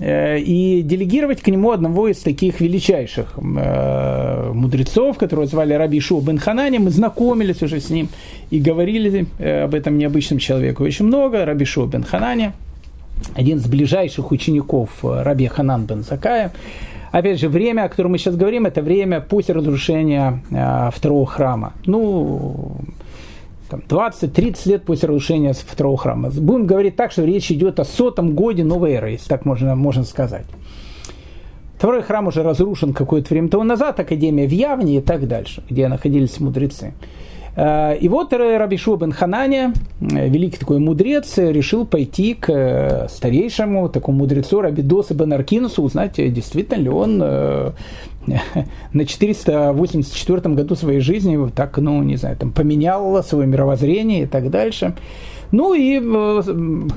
[0.00, 6.38] и делегировать к нему одного из таких величайших э, мудрецов, которого звали Раби Шу бен
[6.38, 6.78] Ханани.
[6.78, 8.08] Мы знакомились уже с ним
[8.50, 11.44] и говорили э, об этом необычном человеке очень много.
[11.44, 12.52] Раби Шу бен Ханани,
[13.34, 16.52] один из ближайших учеников э, Раби Ханан бен Закая.
[17.10, 21.72] Опять же, время, о котором мы сейчас говорим, это время после разрушения э, второго храма.
[21.86, 22.76] Ну,
[23.68, 26.30] там, 20-30 лет после разрушения второго храма.
[26.30, 30.04] Будем говорить так, что речь идет о сотом годе новой эры, если так можно, можно
[30.04, 30.46] сказать.
[31.76, 35.86] Второй храм уже разрушен какое-то время тому назад, Академия в Явне и так дальше, где
[35.86, 36.92] находились мудрецы.
[37.58, 43.88] Э, и вот Рабишу бен Хананя, э, великий такой мудрец, решил пойти к э, старейшему
[43.88, 47.22] такому мудрецу Рабидосу бен Аркинусу, узнать, действительно ли он
[48.92, 54.50] на 484 году своей жизни так, ну, не знаю, там, поменял свое мировоззрение и так
[54.50, 54.94] дальше.
[55.50, 55.98] Ну и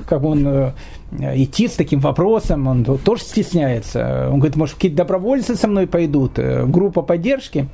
[0.06, 0.72] как он
[1.18, 4.28] идти с таким вопросом, он тоже стесняется.
[4.30, 7.68] Он говорит, может, какие-то добровольцы со мной пойдут, группа поддержки.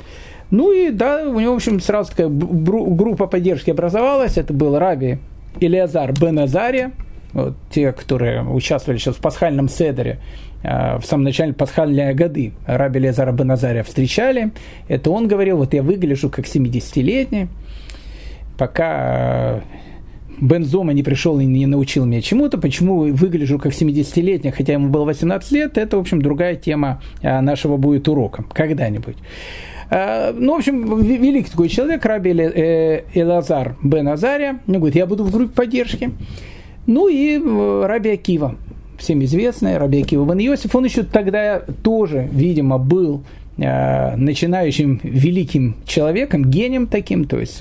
[0.50, 4.38] Ну и да, у него, в общем, сразу такая группа поддержки образовалась.
[4.38, 5.18] Это был Раби
[5.60, 6.92] Илиазар Бен Азария,
[7.32, 10.18] вот, те, которые участвовали сейчас в пасхальном седере, э,
[10.62, 14.50] в самом начале пасхальные годы Раби Лезара Бен Азария встречали.
[14.88, 17.48] Это он говорил, вот я выгляжу как 70-летний,
[18.58, 19.60] пока э,
[20.40, 25.04] Бензома не пришел и не научил меня чему-то, почему выгляжу как 70-летний, хотя ему было
[25.04, 29.16] 18 лет, это, в общем, другая тема э, нашего будет урока когда-нибудь.
[29.90, 35.06] Э, ну, в общем, великий такой человек, Раби э, Элазар Бен Азария, он говорит, я
[35.06, 36.10] буду в группе поддержки.
[36.86, 38.56] Ну и э, Раби Акива,
[38.98, 43.22] всем известный, Раби Акива Бен он еще тогда тоже, видимо, был
[43.56, 47.60] начинающим великим человеком, гением таким, то есть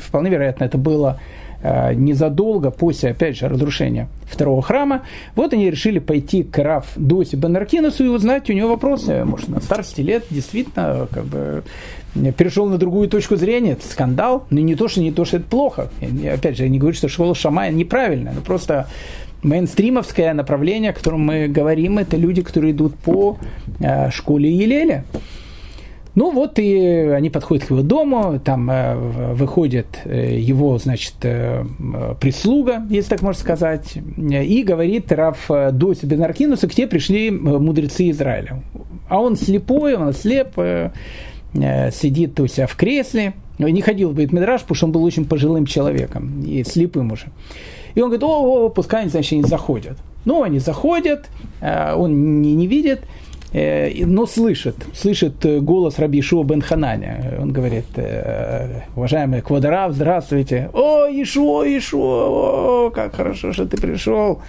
[0.00, 1.20] вполне вероятно это было
[1.64, 5.02] Э, незадолго после, опять же, разрушения второго храма,
[5.36, 9.24] вот они решили пойти к Раф Доси Бенаркинусу и узнать у него вопросы.
[9.24, 11.62] Может, на старости лет действительно как бы
[12.36, 15.46] перешел на другую точку зрения, это скандал, но не то, что не то, что это
[15.46, 15.88] плохо.
[16.00, 18.88] И, опять же, я не говорю, что школа Шамая неправильная, но просто
[19.42, 23.38] мейнстримовское направление, о котором мы говорим, это люди, которые идут по
[23.80, 25.04] э, школе Елеля.
[26.14, 28.94] Ну вот и они подходят к его дому, там э,
[29.32, 31.64] выходит э, его, значит, э,
[32.20, 38.62] прислуга, если так можно сказать, и говорит Раф Доси Бенаркинуса, к тебе пришли мудрецы Израиля.
[39.08, 40.54] А он слепой, он слеп,
[41.54, 45.66] сидит у себя в кресле, не ходил в Бейтмидраж, потому что он был очень пожилым
[45.66, 47.26] человеком и слепым уже.
[47.94, 49.98] И он говорит, о, о пускай значит, не заходят.
[50.24, 51.28] Ну, они заходят,
[51.60, 53.00] он не, не видит,
[53.52, 57.38] Э, но слышит, слышит э, голос Раби Ишуа бен Хананя.
[57.38, 60.70] Он говорит, э, уважаемый Квадрав, здравствуйте.
[60.72, 64.40] О, Ишуа, Ишуа, о, как хорошо, что ты пришел.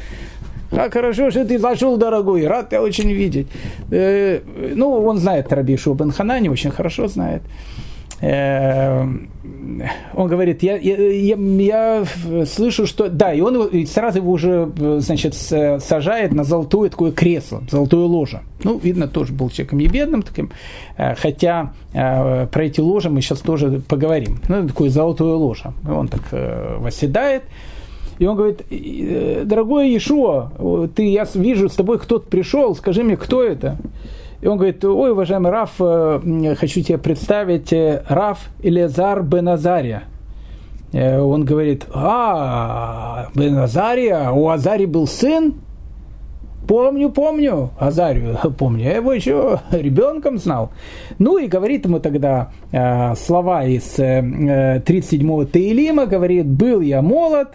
[0.71, 3.47] Как хорошо, что ты зашел, дорогой, рад тебя очень видеть.
[3.89, 7.43] Ну, он знает Раби Ишуа бен Хананя, очень хорошо знает.
[8.23, 9.27] Эм,
[10.13, 12.05] он говорит, я, я, я, я
[12.45, 13.09] слышу, что...
[13.09, 18.41] Да, и он сразу его уже, значит, сажает на золотое такое кресло, золотое ложе.
[18.63, 20.51] Ну, видно, тоже был человеком не бедным таким,
[20.95, 24.39] э, хотя э, про эти ложи мы сейчас тоже поговорим.
[24.47, 25.73] Ну, такое золотое ложе.
[25.85, 27.43] Он так э, восседает,
[28.19, 28.61] и он говорит,
[29.45, 33.77] дорогой Иешуа, ты, я вижу, с тобой кто-то пришел, скажи мне, кто это?
[34.43, 40.03] И он говорит, ой, уважаемый Раф, э, хочу тебе представить э, Раф Илезар Беназария.
[40.91, 45.61] Э, он говорит, а, Беназария, у Азари был сын?
[46.67, 50.71] Помню, помню, Азарию, помню, я его еще ребенком знал.
[51.19, 57.47] Ну и говорит ему тогда э, слова из э, 37-го Таилима, говорит, был я молод,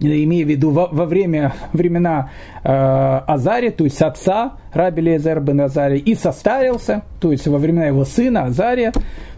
[0.00, 2.30] имея в виду во, во время, времена
[2.62, 7.86] э, Азари, то есть отца Раби Лезер бен Азари, и состарился, то есть во времена
[7.86, 8.92] его сына Азария,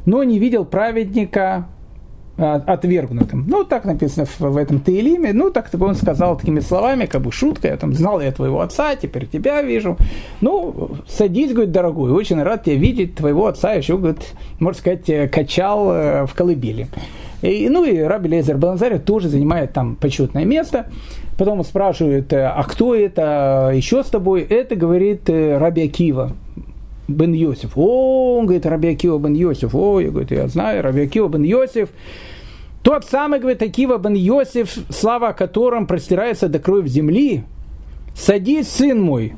[0.05, 1.67] но не видел праведника
[2.37, 3.47] э, отвергнутым.
[3.49, 5.33] Ну, так написано в, в этом Таилиме.
[5.33, 7.71] Ну, так он сказал такими словами, как бы шуткой.
[7.71, 9.97] Я там знал я твоего отца, теперь тебя вижу.
[10.41, 15.29] Ну, садись, говорит, дорогой, очень рад тебя видеть, твоего отца еще, говорит, можно сказать, э,
[15.29, 16.89] качал э, в колыбели.
[17.43, 20.87] И, ну и Раби Лезер Баназаря тоже занимает там почетное место.
[21.39, 24.43] Потом спрашивают, а кто это, еще с тобой?
[24.43, 26.33] Это, говорит, э, Раби Акива,
[27.09, 27.77] бен Йосиф.
[27.77, 29.75] О, он говорит, Раби Акива бен Йосиф.
[29.75, 31.89] О, я, говорю, я знаю, Раби Акива бен Йосиф.
[32.83, 37.45] Тот самый, говорит, Акива бен Йосиф, слава о котором простирается до крови земли.
[38.15, 39.35] Садись, сын мой,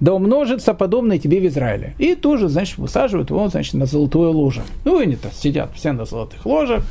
[0.00, 1.94] да умножится подобное тебе в Израиле.
[1.98, 4.62] И тоже, значит, высаживают его, значит, на золотое ложе.
[4.84, 6.82] Ну, они то сидят все на золотых ложах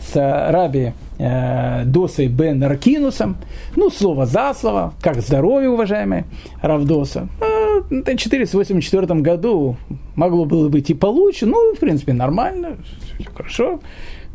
[0.00, 3.36] с Раби э, Досой бен Аркинусом.
[3.74, 6.24] Ну, слово за слово, как здоровье, уважаемый
[6.62, 7.28] Равдоса.
[7.40, 9.76] Э, в 484 году
[10.14, 12.76] могло было быть и получше, ну, в принципе, нормально,
[13.18, 13.80] все хорошо.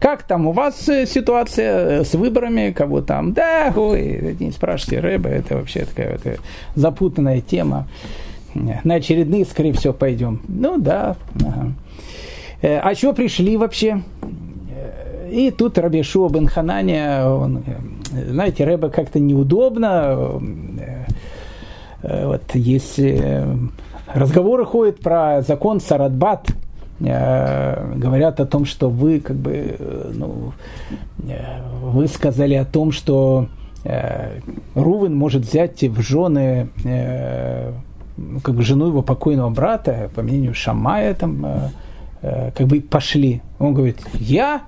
[0.02, 3.34] Как там у вас э, ситуация с выборами, кого там?
[3.34, 6.38] Да, ой, не спрашивайте, Рэба, это вообще такая это
[6.74, 7.88] запутанная тема.
[8.56, 10.42] На очередные, скорее всего, пойдем.
[10.48, 11.18] Ну да.
[11.36, 11.74] Ага.
[12.64, 14.02] Э, а чего пришли вообще?
[15.32, 17.64] И тут Рабишуа бен Хананя, он,
[18.12, 20.42] знаете, Рэба как-то неудобно,
[22.02, 23.46] э, вот если
[24.08, 26.54] разговоры ходят про закон Сарадбат, э,
[27.02, 29.76] говорят о том, что вы как бы,
[30.14, 30.54] ну,
[31.28, 33.48] э, вы сказали о том, что
[34.76, 36.70] Рувен может взять в жены
[38.44, 41.72] как бы жену его покойного брата, по мнению Шамая, там,
[42.22, 43.42] как бы пошли.
[43.58, 44.62] Он говорит, я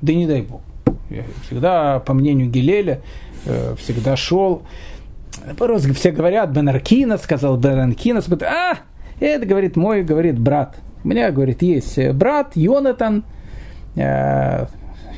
[0.00, 0.60] да не дай бог.
[1.08, 3.00] Я всегда, по мнению Гелеля,
[3.44, 4.62] э, всегда шел.
[5.94, 8.78] Все говорят, Бенаркина сказал, Бенаркина а,
[9.20, 10.76] это, говорит, мой, говорит, брат.
[11.02, 13.24] У меня, говорит, есть брат, Йонатан,
[13.96, 14.66] э,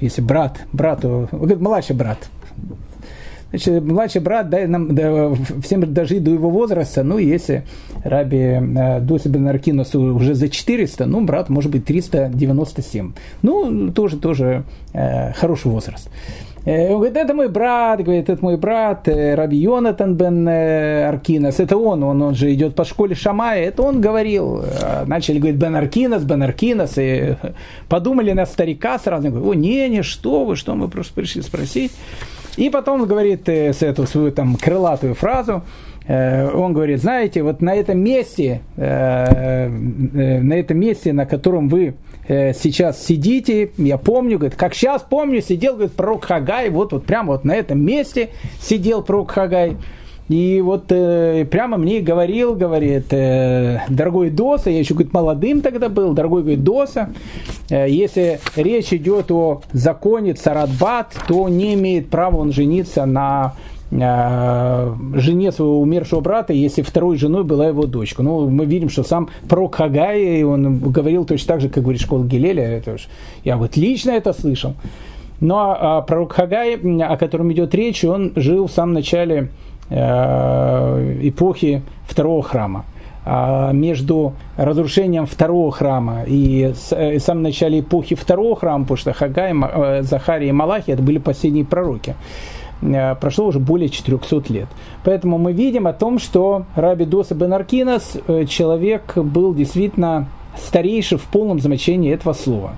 [0.00, 2.18] если брат, брату, говорит, младший брат,
[3.52, 5.30] Значит, младший брат дай нам да,
[5.62, 7.64] всем дожить до его возраста, ну, если
[8.02, 13.12] Раби э, Доси Бенаркинос уже за 400, ну, брат, может быть, 397.
[13.42, 14.64] Ну, тоже, тоже
[14.94, 16.08] э, хороший возраст.
[16.64, 21.60] Э, он говорит, это мой брат, говорит, это мой брат, э, Раби Йонатан бен Аркинос,
[21.60, 24.64] это он, он, он же идет по школе Шамая, это он говорил.
[25.06, 27.36] Начали говорить Бен Аркинос, Бен Аркинос, и
[27.88, 31.92] подумали на старика сразу, говорят, о, не, не, что вы, что мы просто пришли спросить.
[32.56, 35.62] И потом говорит э, с эту свою там крылатую фразу,
[36.06, 41.94] э, он говорит, знаете, вот на этом месте, э, на этом месте, на котором вы
[42.54, 47.32] сейчас сидите, я помню, говорит, как сейчас помню, сидел, говорит, пророк Хагай, вот, вот прямо
[47.32, 48.30] вот на этом месте
[48.60, 49.76] сидел пророк Хагай.
[50.28, 55.88] И вот э, прямо мне говорил, говорит, э, дорогой Доса, я еще, говорит, молодым тогда
[55.88, 57.10] был, дорогой, говорит, Доса,
[57.68, 63.81] э, если речь идет о законе Царадбат, то не имеет права он жениться на э,
[63.92, 68.22] жене своего умершего брата, если второй женой была его дочка.
[68.22, 72.24] Ну, мы видим, что сам пророк Хагай, он говорил точно так же, как говорит школа
[72.24, 73.08] Гелеля, это уж,
[73.44, 74.74] я вот лично это слышал.
[75.40, 79.50] Но а, пророк Хагай, о котором идет речь, он жил в самом начале
[79.94, 82.86] Э, эпохи второго храма.
[83.24, 89.12] А между разрушением второго храма и э, в самом начале эпохи второго храма, потому что
[89.12, 92.14] Хагай, э, Захария и Малахи это были последние пророки,
[93.20, 94.68] прошло уже более 400 лет.
[95.04, 98.16] Поэтому мы видим о том, что Раби Доса Бен Аркинас,
[98.48, 102.76] человек был действительно старейший в полном значении этого слова.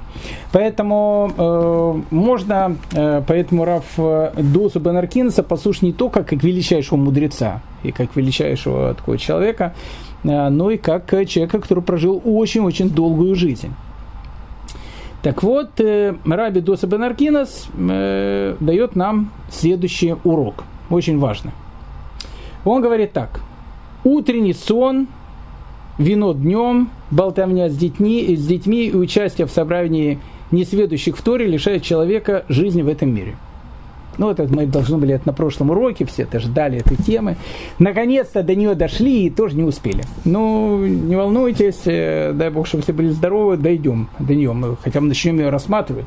[0.53, 7.63] Поэтому э, можно, э, поэтому Раф э, Досу Бенаркинса послушать не только как величайшего мудреца
[7.83, 9.75] и как величайшего такого человека,
[10.23, 13.73] э, но и как человека, который прожил очень-очень долгую жизнь.
[15.25, 21.53] Так вот, э, Раби Доса Бенаркинас э, дает нам следующий урок, очень важно.
[22.67, 23.41] Он говорит так.
[24.05, 25.09] Утренний сон–
[25.99, 30.19] вино днем, болтовня с детьми, с детьми и участие в собрании
[30.51, 33.37] несведущих в Торе лишает человека жизни в этом мире.
[34.19, 37.37] Ну, это мы должны были это на прошлом уроке, все это ждали этой темы.
[37.79, 40.05] Наконец-то до нее дошли и тоже не успели.
[40.25, 44.53] Ну, не волнуйтесь, э, дай бог, чтобы все были здоровы, дойдем до нее.
[44.53, 46.07] Мы хотя бы начнем ее рассматривать.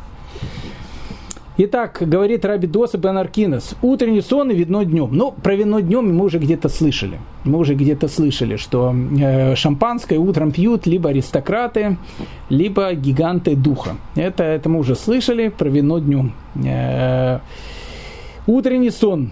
[1.59, 5.09] Итак, говорит Раби Доса Бенаркинос, утренний сон и видно днем.
[5.11, 7.19] Ну, про вино днем мы уже где-то слышали.
[7.45, 11.97] Мы уже где-то слышали, что э, шампанское утром пьют либо аристократы,
[12.49, 13.95] либо гиганты духа.
[14.15, 16.33] Это, это мы уже слышали про вино днем.
[16.63, 17.39] Э,
[18.47, 19.31] утренний сон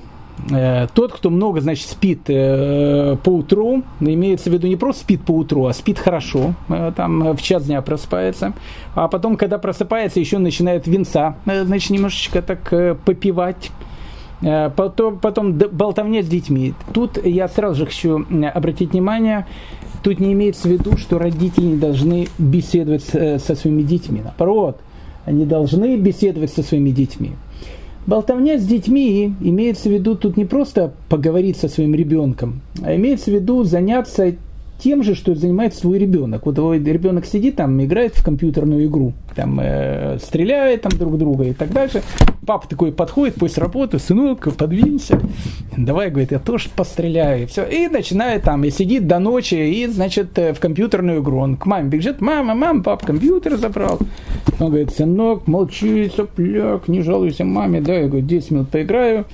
[0.52, 5.22] Э, тот, кто много, значит, спит э, по утру, имеется в виду не просто спит
[5.22, 8.54] по утру, а спит хорошо, э, там в час дня просыпается,
[8.94, 12.70] а потом, когда просыпается, еще начинает винца, значит, немножечко так
[13.06, 13.72] попивать,
[14.76, 16.74] потом, потом болтовня с детьми.
[16.94, 19.48] Тут я сразу же хочу обратить внимание,
[20.04, 24.22] тут не имеется в виду, что родители не должны беседовать со своими детьми.
[24.24, 24.80] Наоборот,
[25.26, 27.32] они должны беседовать со своими детьми.
[28.08, 33.32] Болтовня с детьми имеется в виду тут не просто поговорить со своим ребенком, а имеется
[33.32, 34.36] в виду заняться
[34.78, 36.46] тем же, что занимается твой ребенок.
[36.46, 41.46] Вот твой ребенок сидит там, играет в компьютерную игру, там э, стреляет там друг друга
[41.46, 42.04] и так дальше.
[42.46, 45.20] Папа такой подходит после работы, сынок, подвинься,
[45.76, 47.44] давай, говорит, я тоже постреляю.
[47.44, 47.64] И все.
[47.64, 51.40] И начинает там, и сидит до ночи, и, значит, э, в компьютерную игру.
[51.40, 54.00] Он к маме бежит, мама, мама, папа компьютер забрал.
[54.60, 59.26] Он говорит, сынок, молчи, сопляк, не жалуйся маме, да, я говорю, 10 минут поиграю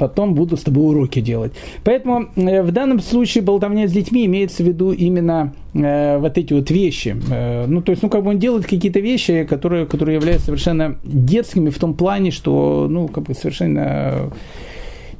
[0.00, 1.52] потом буду с тобой уроки делать.
[1.84, 6.54] Поэтому э, в данном случае болтовня с детьми имеется в виду именно э, вот эти
[6.54, 7.16] вот вещи.
[7.30, 10.96] Э, ну, то есть, ну, как бы он делает какие-то вещи, которые, которые являются совершенно
[11.04, 14.30] детскими в том плане, что, ну, как бы совершенно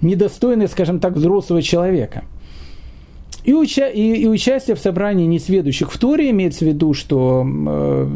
[0.00, 2.22] недостойны, скажем так, взрослого человека.
[3.44, 8.08] И, уча и, и участие в собрании несведущих в Торе имеется в виду, что э,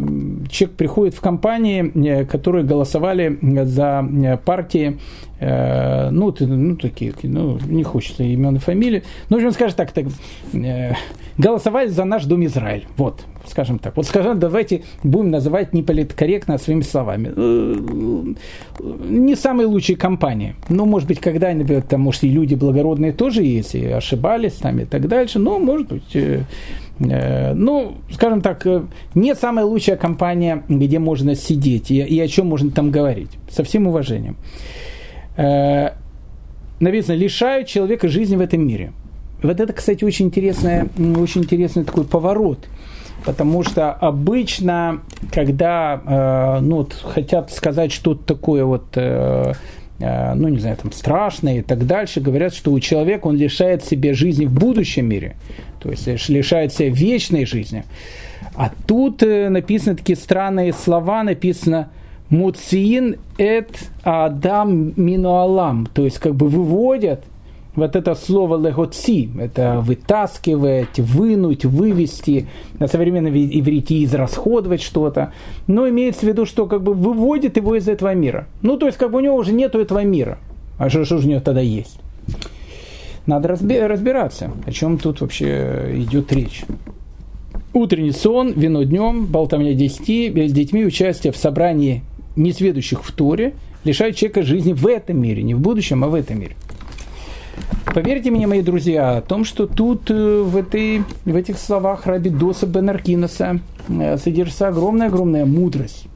[0.51, 4.99] человек приходит в компании, э, которые голосовали за э, партии,
[5.41, 9.03] э, ну, ты, ну, такие, ну, не хочется имен и фамилии.
[9.31, 10.07] Ну, в общем, скажем так, так
[10.53, 10.93] э,
[11.39, 12.87] голосовали за наш Дом Израиль.
[12.97, 13.97] Вот, скажем так.
[13.97, 17.33] Вот скажем, давайте будем называть неполиткорректно своими словами.
[17.37, 18.35] Э,
[19.09, 20.55] не самые лучшие компании.
[20.69, 24.85] Ну, может быть, когда-нибудь, там, может, и люди благородные тоже есть, и ошибались там и
[24.85, 25.39] так дальше.
[25.39, 26.43] Но, может быть, э,
[27.01, 28.67] э, ну, скажем так,
[29.15, 33.31] не самая лучшая компания, где можно сидеть и, и о чем можно там говорить.
[33.51, 34.37] Со всем уважением.
[36.81, 38.93] Написано, лишают человека жизни в этом мире–
[39.49, 40.85] вот это, кстати, очень, интересный,
[41.17, 42.67] очень интересный такой поворот.
[43.25, 45.01] Потому что обычно,
[45.33, 49.53] когда э, ну, вот, хотят сказать что-то такое вот, э,
[49.99, 53.85] э, ну не знаю, там страшное и так дальше, говорят, что у человека он лишает
[53.85, 55.37] себе жизни в будущем мире,
[55.81, 57.85] то есть лишает себя вечной жизни.
[58.55, 61.89] А тут э, написаны такие странные слова, написано
[62.29, 67.25] «Муциин эт адам минуалам», то есть как бы выводят–
[67.77, 72.47] вот это слово легоци, это вытаскивать, вынуть, вывести,
[72.79, 75.33] на современном иврите израсходовать что-то,
[75.67, 78.47] но имеется в виду, что как бы выводит его из этого мира.
[78.63, 80.39] Ну, то есть, как бы у него уже нету этого мира.
[80.79, 81.99] А что, что же у него тогда есть?
[83.27, 86.65] Надо разбираться, о чем тут вообще идет речь.
[87.73, 92.03] Утренний сон, вино днем, болтовня десяти, с детьми, участие в собрании
[92.37, 93.55] несведущих в Торе
[93.85, 96.57] лишают человека жизни в этом мире, не в будущем, а в этом мире.
[97.95, 102.29] Поверьте мне, мои друзья, о том, что тут э, в, этой, в этих словах Раби
[102.29, 106.07] Доса Бен Аркинаса э, содержится огромная-огромная мудрость.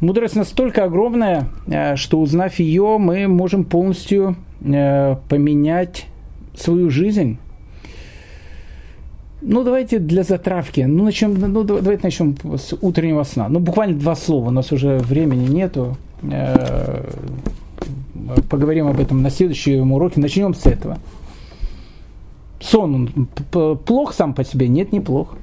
[0.00, 6.06] Мудрость настолько огромная, э, что узнав ее, мы можем полностью поменять
[6.54, 7.38] свою жизнь.
[9.42, 10.80] Ну, давайте для затравки.
[10.80, 13.48] Ну, начнем, ну, давайте начнем с утреннего сна.
[13.48, 15.96] Ну, буквально два слова, у нас уже времени нету
[18.48, 20.20] поговорим об этом на следующем уроке.
[20.20, 20.98] Начнем с этого.
[22.60, 23.28] Сон, он
[23.78, 24.68] плох сам по себе?
[24.68, 25.36] Нет, неплох.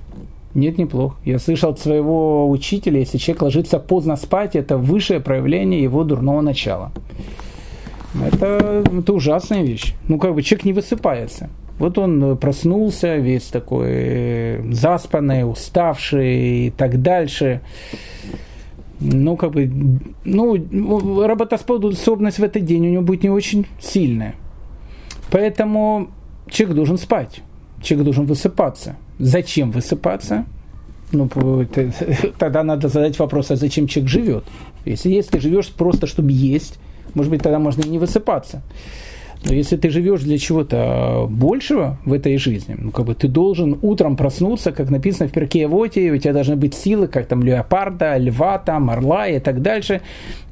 [0.53, 1.17] Нет, неплох.
[1.25, 6.41] Я слышал от своего учителя, если человек ложится поздно спать, это высшее проявление его дурного
[6.41, 6.91] начала.
[8.25, 9.93] Это, это ужасная вещь.
[10.07, 11.49] Ну, как бы человек не высыпается.
[11.77, 17.61] Вот он проснулся, весь такой э, заспанный, уставший и так дальше
[18.99, 19.71] ну, как бы,
[20.23, 24.35] ну, работоспособность в этот день у него будет не очень сильная.
[25.31, 26.09] Поэтому
[26.49, 27.41] человек должен спать,
[27.81, 28.95] человек должен высыпаться.
[29.19, 30.45] Зачем высыпаться?
[31.11, 31.29] Ну,
[32.39, 34.43] тогда надо задать вопрос, а зачем человек живет?
[34.85, 36.79] Если, если живешь просто, чтобы есть,
[37.13, 38.61] может быть, тогда можно и не высыпаться.
[39.43, 43.77] Но если ты живешь для чего-то большего в этой жизни, ну, как бы ты должен
[43.81, 48.17] утром проснуться, как написано в перке Воте, у тебя должны быть силы, как там леопарда,
[48.17, 50.01] льва, там, орла и так дальше.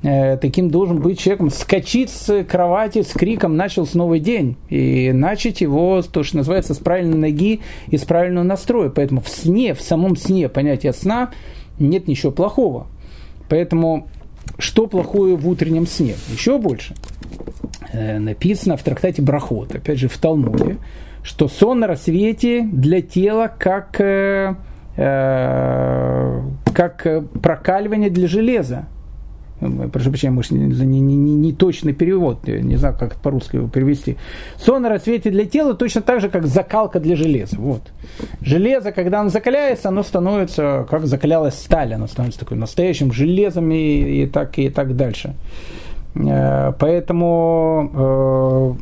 [0.04, 1.50] Э, таким должен быть человеком.
[1.50, 4.56] Скочить с кровати с криком начал новый день.
[4.70, 8.90] И начать его, то, что называется, с правильной ноги и с правильного настроя.
[8.90, 11.32] Поэтому в сне, в самом сне понятия сна
[11.80, 12.88] нет ничего плохого.
[13.50, 14.08] Поэтому
[14.58, 16.16] что плохое в утреннем сне?
[16.32, 16.94] Еще больше.
[17.96, 20.78] Э, написано в трактате Брахот, опять же в Талмуде,
[21.24, 24.56] что сон на рассвете для тела как, э,
[24.98, 26.42] э,
[26.74, 27.08] как
[27.42, 28.88] прокаливание для железа.
[29.94, 34.18] Прошу прощения, может, не, не, не, не точный перевод, не знаю, как по-русски его перевести.
[34.58, 37.56] Сон на рассвете для тела точно так же, как закалка для железа.
[37.58, 37.94] Вот.
[38.42, 44.24] Железо, когда оно закаляется, оно становится, как закалялась сталь, оно становится таким настоящим железом и,
[44.24, 45.36] и, так, и так дальше.
[46.16, 48.74] Э, поэтому э,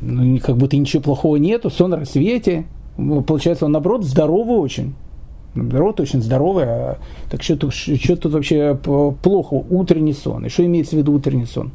[0.00, 2.64] ну, как будто ничего плохого нету, сон на рассвете.
[2.96, 4.94] Получается, он наоборот здоровый очень.
[5.54, 6.64] Наоборот, очень здоровый.
[6.66, 6.98] А,
[7.30, 9.54] так что что тут вообще плохо?
[9.70, 10.46] Утренний сон.
[10.46, 11.72] И что имеется в виду утренний сон?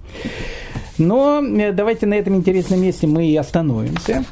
[0.97, 4.25] Но э, давайте на этом интересном месте мы и остановимся.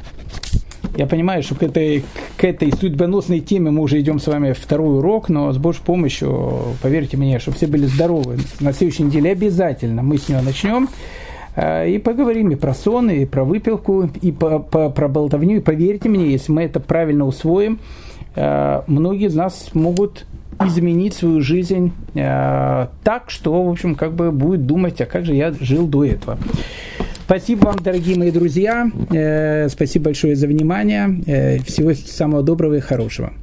[0.96, 2.04] Я понимаю, что к этой,
[2.38, 6.76] к этой судьбоносной теме мы уже идем с вами второй урок, но с Божьей помощью,
[6.82, 8.38] поверьте мне, чтобы все были здоровы.
[8.62, 10.88] На следующей неделе обязательно мы с нее начнем.
[11.56, 15.58] Э, и поговорим и про сон, и про выпилку, и по, по, про болтовню.
[15.58, 17.80] И поверьте мне, если мы это правильно усвоим,
[18.36, 20.26] э, многие из нас могут
[20.66, 25.34] изменить свою жизнь э, так, что, в общем, как бы будет думать, а как же
[25.34, 26.38] я жил до этого.
[27.26, 28.88] Спасибо вам, дорогие мои друзья.
[29.70, 31.60] Спасибо большое за внимание.
[31.66, 33.34] Всего самого доброго и хорошего.